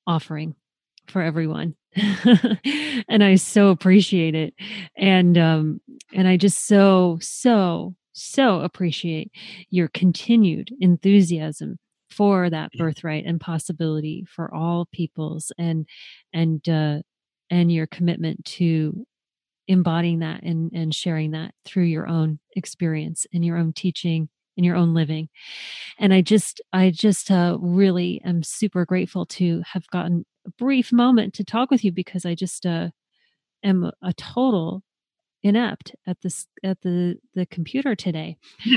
offering 0.07 0.55
for 1.07 1.23
everyone. 1.23 1.75
and 3.09 3.23
I 3.23 3.37
so 3.37 3.69
appreciate 3.69 4.35
it. 4.35 4.55
And 4.97 5.37
um 5.39 5.81
and 6.13 6.27
I 6.27 6.37
just 6.37 6.67
so 6.67 7.19
so 7.21 7.95
so 8.13 8.61
appreciate 8.61 9.33
your 9.71 9.89
continued 9.89 10.71
enthusiasm 10.81 11.79
for 12.11 12.51
that 12.51 12.71
birthright 12.73 13.25
and 13.25 13.41
possibility 13.41 14.27
for 14.29 14.53
all 14.55 14.87
peoples 14.93 15.51
and 15.59 15.87
and 16.33 16.67
uh 16.69 16.99
and 17.51 17.73
your 17.73 17.87
commitment 17.87 18.45
to 18.45 19.07
embodying 19.69 20.21
that 20.21 20.43
and, 20.43 20.71
and 20.73 20.95
sharing 20.95 21.33
that 21.33 21.55
through 21.65 21.85
your 21.85 22.09
own 22.09 22.39
experience 22.57 23.27
and 23.33 23.45
your 23.45 23.57
own 23.57 23.73
teaching 23.73 24.29
and 24.57 24.67
your 24.67 24.77
own 24.77 24.95
living. 24.95 25.29
And 25.99 26.13
i 26.13 26.21
just 26.21 26.61
i 26.73 26.91
just 26.91 27.31
uh, 27.31 27.57
really 27.61 28.21
am 28.25 28.43
super 28.43 28.85
grateful 28.85 29.27
to 29.27 29.63
have 29.73 29.87
gotten 29.89 30.25
a 30.47 30.51
brief 30.51 30.93
moment 30.93 31.35
to 31.35 31.45
talk 31.45 31.71
with 31.71 31.85
you 31.85 31.93
because 31.93 32.27
i 32.27 32.35
just 32.35 32.67
uh, 32.67 32.89
am 33.63 33.91
a, 34.03 34.13
total 34.15 34.83
inept 35.43 35.95
at 36.07 36.21
this 36.23 36.47
at 36.63 36.81
the 36.83 37.17
the 37.35 37.47
computer 37.47 37.95
today. 37.95 38.37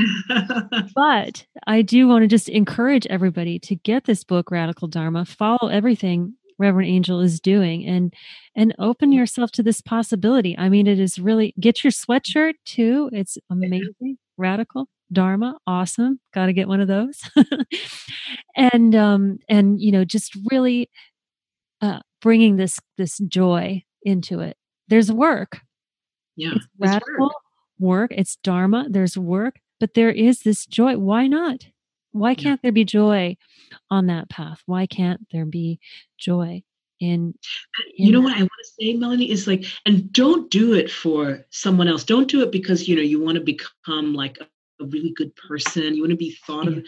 But 0.95 1.45
i 1.67 1.81
do 1.81 2.07
want 2.07 2.23
to 2.23 2.27
just 2.27 2.49
encourage 2.49 3.05
everybody 3.07 3.59
to 3.59 3.75
get 3.75 4.05
this 4.05 4.23
book 4.23 4.51
radical 4.51 4.87
dharma 4.87 5.25
follow 5.25 5.67
everything 5.67 6.35
Reverend 6.57 6.89
Angel 6.89 7.19
is 7.19 7.39
doing 7.39 7.85
and 7.85 8.13
and 8.55 8.73
open 8.79 9.11
yourself 9.11 9.51
to 9.51 9.63
this 9.63 9.81
possibility. 9.81 10.57
I 10.57 10.69
mean, 10.69 10.87
it 10.87 10.99
is 10.99 11.19
really 11.19 11.53
get 11.59 11.83
your 11.83 11.91
sweatshirt 11.91 12.53
too. 12.65 13.09
It's 13.11 13.37
amazing, 13.49 14.17
radical, 14.37 14.87
Dharma, 15.11 15.57
awesome. 15.67 16.19
Got 16.33 16.47
to 16.47 16.53
get 16.53 16.67
one 16.67 16.81
of 16.81 16.87
those. 16.87 17.21
and 18.55 18.95
um 18.95 19.39
and 19.49 19.79
you 19.79 19.91
know, 19.91 20.05
just 20.05 20.37
really 20.49 20.89
uh 21.81 21.99
bringing 22.21 22.55
this 22.55 22.79
this 22.97 23.17
joy 23.27 23.83
into 24.03 24.39
it. 24.39 24.57
There's 24.87 25.11
work. 25.11 25.61
Yeah. 26.35 26.53
It's 26.55 26.67
radical 26.79 27.25
work. 27.25 27.33
work. 27.79 28.11
It's 28.13 28.37
Dharma. 28.37 28.87
There's 28.89 29.17
work, 29.17 29.55
but 29.79 29.93
there 29.93 30.11
is 30.11 30.41
this 30.41 30.65
joy. 30.65 30.97
Why 30.97 31.27
not? 31.27 31.65
Why 32.15 32.33
can't 32.33 32.61
there 32.61 32.71
be 32.71 32.85
joy 32.85 33.35
on 33.91 34.07
that 34.07 34.29
path? 34.29 34.61
Why 34.65 34.85
can't 34.85 35.19
there 35.33 35.45
be 35.45 35.81
joy 36.17 36.63
in, 37.01 37.33
uh, 37.77 37.83
in 37.97 38.05
you 38.05 38.13
know 38.13 38.21
what 38.21 38.37
I 38.37 38.39
want 38.39 38.51
to 38.63 38.71
say, 38.79 38.93
Melanie, 38.93 39.29
is 39.29 39.47
like, 39.47 39.65
and 39.85 40.13
don't 40.13 40.49
do 40.49 40.73
it 40.73 40.89
for 40.89 41.45
someone 41.49 41.89
else. 41.89 42.05
Don't 42.05 42.29
do 42.29 42.41
it 42.41 42.53
because 42.53 42.87
you 42.87 42.95
know 42.95 43.01
you 43.01 43.21
want 43.21 43.35
to 43.35 43.43
become 43.43 44.13
like 44.13 44.37
a, 44.39 44.45
a 44.81 44.87
really 44.87 45.11
good 45.11 45.35
person. 45.35 45.93
You 45.93 46.03
want 46.03 46.11
to 46.11 46.17
be 46.17 46.37
thought 46.47 46.71
yeah. 46.71 46.77
of 46.77 46.85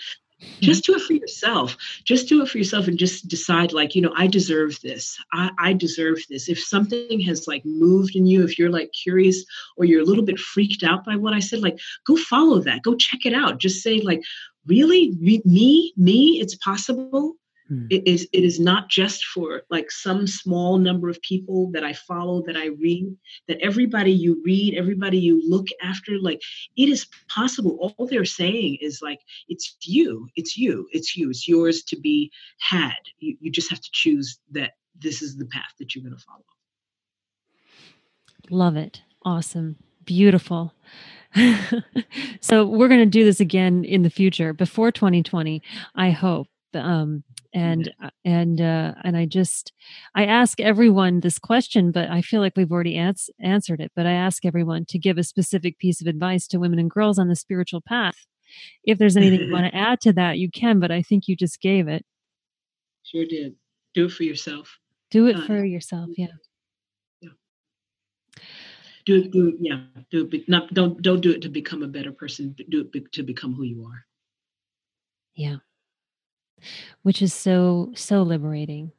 just 0.60 0.86
do 0.86 0.96
it 0.96 1.02
for 1.02 1.14
mm-hmm. 1.14 1.22
yourself 1.22 1.76
just 2.04 2.30
do 2.30 2.44
it 2.44 2.48
for 2.48 2.60
yourself 2.60 2.88
and 2.88 3.00
just 3.00 3.28
decide 3.28 3.74
like 3.74 3.96
you 3.96 4.02
know 4.02 4.14
i 4.16 4.28
deserve 4.28 4.80
this 4.82 5.18
I, 5.34 5.50
I 5.58 5.74
deserve 5.74 6.20
this 6.30 6.48
if 6.48 6.60
something 6.60 7.20
has 7.22 7.48
like 7.48 7.64
moved 7.66 8.16
in 8.16 8.28
you 8.28 8.44
if 8.44 8.60
you're 8.60 8.70
like 8.70 8.92
curious 8.92 9.44
or 9.78 9.86
you're 9.86 10.02
a 10.02 10.06
little 10.06 10.24
bit 10.24 10.38
freaked 10.38 10.84
out 10.84 11.06
by 11.06 11.16
what 11.16 11.34
i 11.34 11.40
said 11.40 11.62
like 11.62 11.80
go 12.06 12.16
follow 12.16 12.60
that 12.60 12.84
go 12.84 12.96
check 12.96 13.26
it 13.26 13.34
out 13.34 13.60
just 13.60 13.82
say 13.82 14.00
like 14.02 14.22
really? 14.68 15.12
Me 15.20 15.94
me 15.96 16.40
it's 16.42 16.56
possible? 16.56 17.36
Hmm. 17.68 17.88
It 17.90 18.08
is 18.08 18.28
it 18.32 18.44
is 18.44 18.60
not 18.60 18.90
just 18.90 19.26
for 19.26 19.64
like 19.70 19.92
some 19.92 20.26
small 20.26 20.78
number 20.78 21.10
of 21.10 21.22
people 21.22 21.70
that 21.74 21.84
I 21.84 21.94
follow 21.94 22.42
that 22.46 22.56
I 22.56 22.68
read 22.68 23.14
that 23.48 23.60
everybody 23.62 24.12
you 24.12 24.42
read 24.46 24.76
everybody 24.76 25.18
you 25.18 25.42
look 25.48 25.68
after 25.84 26.14
like 26.20 26.42
it 26.78 26.90
is 26.90 27.08
possible. 27.30 27.94
All 27.98 28.08
they're 28.08 28.26
saying 28.26 28.78
is 28.82 29.02
like 29.02 29.20
it's 29.50 29.76
you 29.82 30.28
it's 30.36 30.58
you 30.58 30.88
it's 30.92 31.18
you 31.18 31.30
it's 31.30 31.48
yours 31.48 31.84
to 31.84 32.00
be 32.00 32.32
had. 32.60 32.96
You, 33.20 33.38
you 33.42 33.52
just 33.52 33.70
have 33.70 33.82
to 33.82 33.90
choose 33.92 34.40
that 34.52 34.74
this 35.00 35.22
is 35.22 35.38
the 35.38 35.46
path 35.46 35.74
that 35.80 35.94
you're 35.94 36.04
going 36.04 36.16
to 36.16 36.24
follow. 36.24 36.44
Love 38.50 38.78
it. 38.78 39.02
Awesome. 39.24 39.76
Beautiful 40.06 40.74
so 42.42 42.66
we're 42.66 42.88
going 42.88 43.00
to 43.00 43.06
do 43.06 43.24
this 43.24 43.40
again 43.40 43.84
in 43.84 44.04
the 44.04 44.10
future 44.10 44.54
before 44.54 44.92
2020 44.92 45.62
i 45.96 46.10
hope 46.10 46.48
um, 46.74 47.24
and 47.54 47.92
uh, 48.04 48.10
and 48.26 48.62
uh, 48.62 48.94
and 49.04 49.18
I 49.18 49.26
just 49.26 49.72
I 50.16 50.26
ask 50.26 50.60
everyone 50.60 51.22
this 51.22 51.40
question, 51.40 51.92
but 51.92 52.10
I 52.10 52.22
feel 52.22 52.42
like 52.42 52.54
we've 52.56 52.72
already 52.72 52.96
ans- 52.96 53.30
answered 53.42 53.80
it. 53.80 53.92
But 53.96 54.06
I 54.06 54.12
ask 54.12 54.46
everyone 54.46 54.86
to 54.90 55.00
give 55.00 55.18
a 55.18 55.24
specific 55.24 55.80
piece 55.80 56.02
of 56.02 56.08
advice 56.08 56.48
to 56.48 56.60
women 56.60 56.80
and 56.80 56.90
girls 56.90 57.18
on 57.18 57.30
the 57.30 57.36
spiritual 57.36 57.82
path. 57.82 58.26
If 58.84 58.98
there's 58.98 59.18
anything 59.18 59.42
you 59.42 59.52
want 59.52 59.66
to 59.66 59.76
add 59.76 60.02
to 60.02 60.14
that, 60.14 60.38
you 60.38 60.50
can. 60.52 60.80
But 60.80 60.92
I 60.92 61.02
think 61.02 61.28
you 61.28 61.36
just 61.36 61.62
gave 61.62 61.88
it. 61.88 62.06
Sure 63.04 63.26
did. 63.26 63.56
Do 63.94 64.06
it 64.06 64.12
for 64.12 64.24
yourself. 64.24 64.78
Do 65.10 65.28
it 65.28 65.38
uh, 65.38 65.46
for 65.46 65.64
yourself. 65.64 66.10
Yeah. 66.18 66.28
Do 69.08 69.16
it. 69.16 69.32
Do 69.32 69.48
it. 69.48 69.56
Yeah. 69.60 69.80
Do 70.12 70.30
it. 70.32 70.48
Not. 70.48 70.72
Don't. 70.74 71.02
Don't 71.02 71.22
do 71.22 71.32
it 71.32 71.42
to 71.42 71.50
become 71.50 71.82
a 71.82 71.88
better 71.88 72.12
person. 72.12 72.56
Do 72.70 72.88
it 72.94 73.12
to 73.14 73.24
become 73.24 73.56
who 73.56 73.64
you 73.64 73.84
are. 73.86 74.06
Yeah 75.34 75.58
which 77.04 77.22
is 77.22 77.34
so, 77.34 77.92
so 77.96 78.22
liberating 78.22 78.92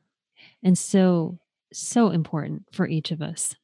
and 0.62 0.76
so, 0.76 1.38
so 1.72 2.10
important 2.10 2.64
for 2.72 2.86
each 2.86 3.10
of 3.10 3.22
us. 3.22 3.54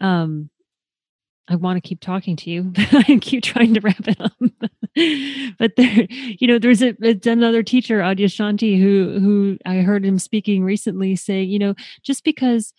Um, 0.00 0.50
I 1.48 1.56
want 1.56 1.76
to 1.76 1.86
keep 1.86 2.00
talking 2.00 2.36
to 2.36 2.50
you, 2.50 2.62
but 2.74 3.08
I 3.08 3.18
keep 3.18 3.42
trying 3.42 3.74
to 3.74 3.80
wrap 3.80 4.06
it 4.06 4.20
up. 4.20 4.32
but 5.58 5.76
there, 5.76 6.06
you 6.10 6.46
know, 6.46 6.58
there's 6.58 6.82
a, 6.82 6.94
another 7.24 7.62
teacher, 7.62 8.00
Adyashanti, 8.00 8.80
who 8.80 9.18
who 9.20 9.58
I 9.66 9.76
heard 9.76 10.04
him 10.04 10.18
speaking 10.18 10.64
recently 10.64 11.16
say, 11.16 11.42
you 11.42 11.58
know, 11.58 11.74
just 12.02 12.24
because 12.24 12.72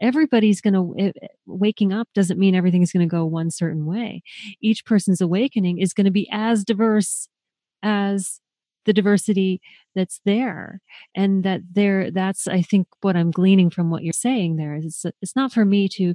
everybody's 0.00 0.60
going 0.60 0.74
to 0.74 0.94
eh, 0.98 1.12
eh, 1.22 1.26
waking 1.46 1.92
up 1.92 2.08
doesn't 2.14 2.38
mean 2.38 2.54
everything's 2.54 2.92
going 2.92 3.06
to 3.06 3.10
go 3.10 3.24
one 3.24 3.50
certain 3.50 3.86
way. 3.86 4.22
Each 4.60 4.84
person's 4.84 5.20
awakening 5.20 5.78
is 5.78 5.92
going 5.92 6.04
to 6.04 6.10
be 6.10 6.28
as 6.32 6.64
diverse 6.64 7.28
as 7.82 8.40
the 8.86 8.92
diversity 8.92 9.60
that's 9.94 10.20
there 10.24 10.80
and 11.14 11.44
that 11.44 11.60
there 11.72 12.10
that's 12.10 12.46
i 12.46 12.62
think 12.62 12.86
what 13.00 13.16
i'm 13.16 13.30
gleaning 13.32 13.68
from 13.68 13.90
what 13.90 14.02
you're 14.04 14.12
saying 14.12 14.56
there 14.56 14.76
is 14.76 14.84
it's, 15.04 15.16
it's 15.20 15.36
not 15.36 15.52
for 15.52 15.64
me 15.64 15.88
to 15.88 16.14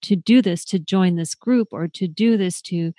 to 0.00 0.16
do 0.16 0.42
this 0.42 0.64
to 0.64 0.78
join 0.78 1.16
this 1.16 1.34
group 1.34 1.68
or 1.70 1.86
to 1.86 2.08
do 2.08 2.36
this 2.36 2.60
to 2.62 2.92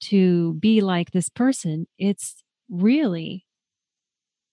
to 0.00 0.54
be 0.54 0.80
like 0.80 1.10
this 1.10 1.28
person 1.28 1.86
it's 1.98 2.42
really 2.70 3.44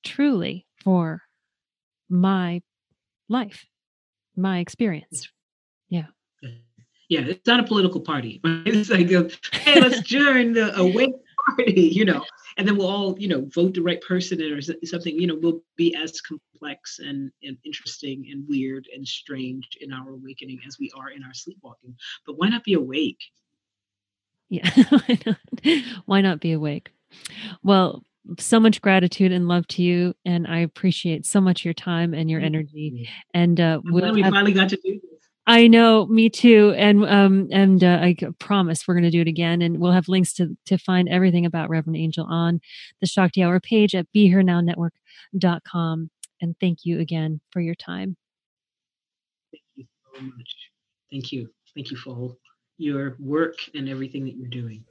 truly 0.03 0.67
for 0.83 1.21
my 2.09 2.61
life 3.29 3.65
my 4.35 4.59
experience. 4.59 5.29
Yeah. 5.89 6.05
Yeah 7.09 7.21
it's 7.21 7.45
not 7.45 7.59
a 7.59 7.63
political 7.63 8.01
party 8.01 8.41
it's 8.43 8.89
like 8.89 9.11
a, 9.11 9.29
hey 9.59 9.79
let's 9.79 10.01
join 10.01 10.53
the 10.53 10.75
awake 10.77 11.13
party 11.45 11.81
you 11.93 12.05
know? 12.05 12.23
And 12.55 12.67
then 12.67 12.77
we'll 12.77 12.87
all 12.87 13.19
you 13.19 13.27
know 13.27 13.45
vote 13.53 13.73
the 13.73 13.81
right 13.81 14.01
person 14.01 14.41
or 14.41 14.61
something 14.61 15.19
you 15.19 15.27
know 15.27 15.37
we'll 15.41 15.61
be 15.75 15.95
as 15.95 16.21
complex 16.21 16.99
and, 16.99 17.31
and 17.43 17.57
interesting 17.65 18.27
and 18.31 18.47
weird 18.47 18.87
and 18.95 19.07
strange 19.07 19.67
in 19.81 19.91
our 19.91 20.11
awakening 20.11 20.59
as 20.67 20.77
we 20.79 20.91
are 20.95 21.09
in 21.09 21.23
our 21.23 21.33
sleepwalking. 21.33 21.95
But 22.25 22.37
why 22.37 22.49
not 22.49 22.63
be 22.63 22.73
awake? 22.73 23.21
Yeah 24.49 24.69
why 24.89 25.19
not? 25.25 25.37
Why 26.05 26.21
not 26.21 26.39
be 26.39 26.51
awake? 26.53 26.91
Well 27.63 28.03
so 28.39 28.59
much 28.59 28.81
gratitude 28.81 29.31
and 29.31 29.47
love 29.47 29.67
to 29.67 29.81
you 29.81 30.13
and 30.25 30.47
i 30.47 30.59
appreciate 30.59 31.25
so 31.25 31.41
much 31.41 31.65
your 31.65 31.73
time 31.73 32.13
and 32.13 32.29
your 32.29 32.39
energy 32.39 33.09
and 33.33 33.59
uh 33.59 33.79
we'll 33.85 34.13
we 34.13 34.21
have, 34.21 34.31
finally 34.31 34.53
got 34.53 34.69
to 34.69 34.77
do 34.77 34.93
this 34.93 35.13
I 35.45 35.67
know, 35.67 36.05
me 36.05 36.29
too. 36.29 36.73
And 36.77 37.05
um 37.05 37.49
and 37.51 37.83
uh, 37.83 37.99
I 38.01 38.15
promise 38.39 38.87
we're 38.87 38.93
going 38.93 39.03
to 39.03 39.09
do 39.09 39.19
it 39.21 39.27
again, 39.27 39.61
and 39.61 39.79
we'll 39.79 39.91
have 39.91 40.07
links 40.07 40.33
to 40.35 40.55
to 40.67 40.77
find 40.77 41.09
everything 41.09 41.45
about 41.45 41.69
Reverend 41.69 41.97
Angel 41.97 42.25
on 42.25 42.61
the 43.01 43.07
Shakti 43.07 43.43
Hour 43.43 43.59
page 43.59 43.93
at 43.93 44.07
BeHereNowNetwork.com. 44.15 46.09
And 46.41 46.55
thank 46.59 46.85
you 46.85 46.99
again 46.99 47.41
for 47.51 47.59
your 47.61 47.75
time. 47.75 48.15
Thank 49.51 49.63
you 49.75 49.85
so 50.15 50.21
much. 50.21 50.55
Thank 51.11 51.31
you. 51.31 51.49
Thank 51.75 51.91
you 51.91 51.97
for 51.97 52.11
all 52.11 52.37
your 52.77 53.17
work 53.19 53.55
and 53.75 53.89
everything 53.89 54.25
that 54.25 54.35
you're 54.35 54.47
doing. 54.49 54.83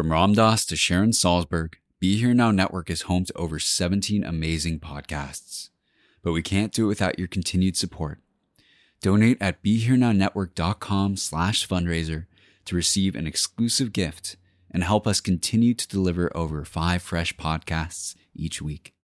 From 0.00 0.12
Ram 0.12 0.32
Dass 0.32 0.64
to 0.64 0.76
Sharon 0.76 1.10
Salzberg, 1.10 1.74
Be 1.98 2.16
Here 2.16 2.32
Now 2.32 2.50
Network 2.50 2.88
is 2.88 3.02
home 3.02 3.26
to 3.26 3.36
over 3.36 3.58
17 3.58 4.24
amazing 4.24 4.80
podcasts. 4.80 5.68
But 6.22 6.32
we 6.32 6.40
can't 6.40 6.72
do 6.72 6.86
it 6.86 6.88
without 6.88 7.18
your 7.18 7.28
continued 7.28 7.76
support. 7.76 8.18
Donate 9.02 9.36
at 9.42 9.62
BeHereNowNetwork.com 9.62 11.18
slash 11.18 11.68
fundraiser 11.68 12.24
to 12.64 12.76
receive 12.76 13.14
an 13.14 13.26
exclusive 13.26 13.92
gift 13.92 14.36
and 14.70 14.84
help 14.84 15.06
us 15.06 15.20
continue 15.20 15.74
to 15.74 15.86
deliver 15.86 16.34
over 16.34 16.64
five 16.64 17.02
fresh 17.02 17.36
podcasts 17.36 18.14
each 18.34 18.62
week. 18.62 18.94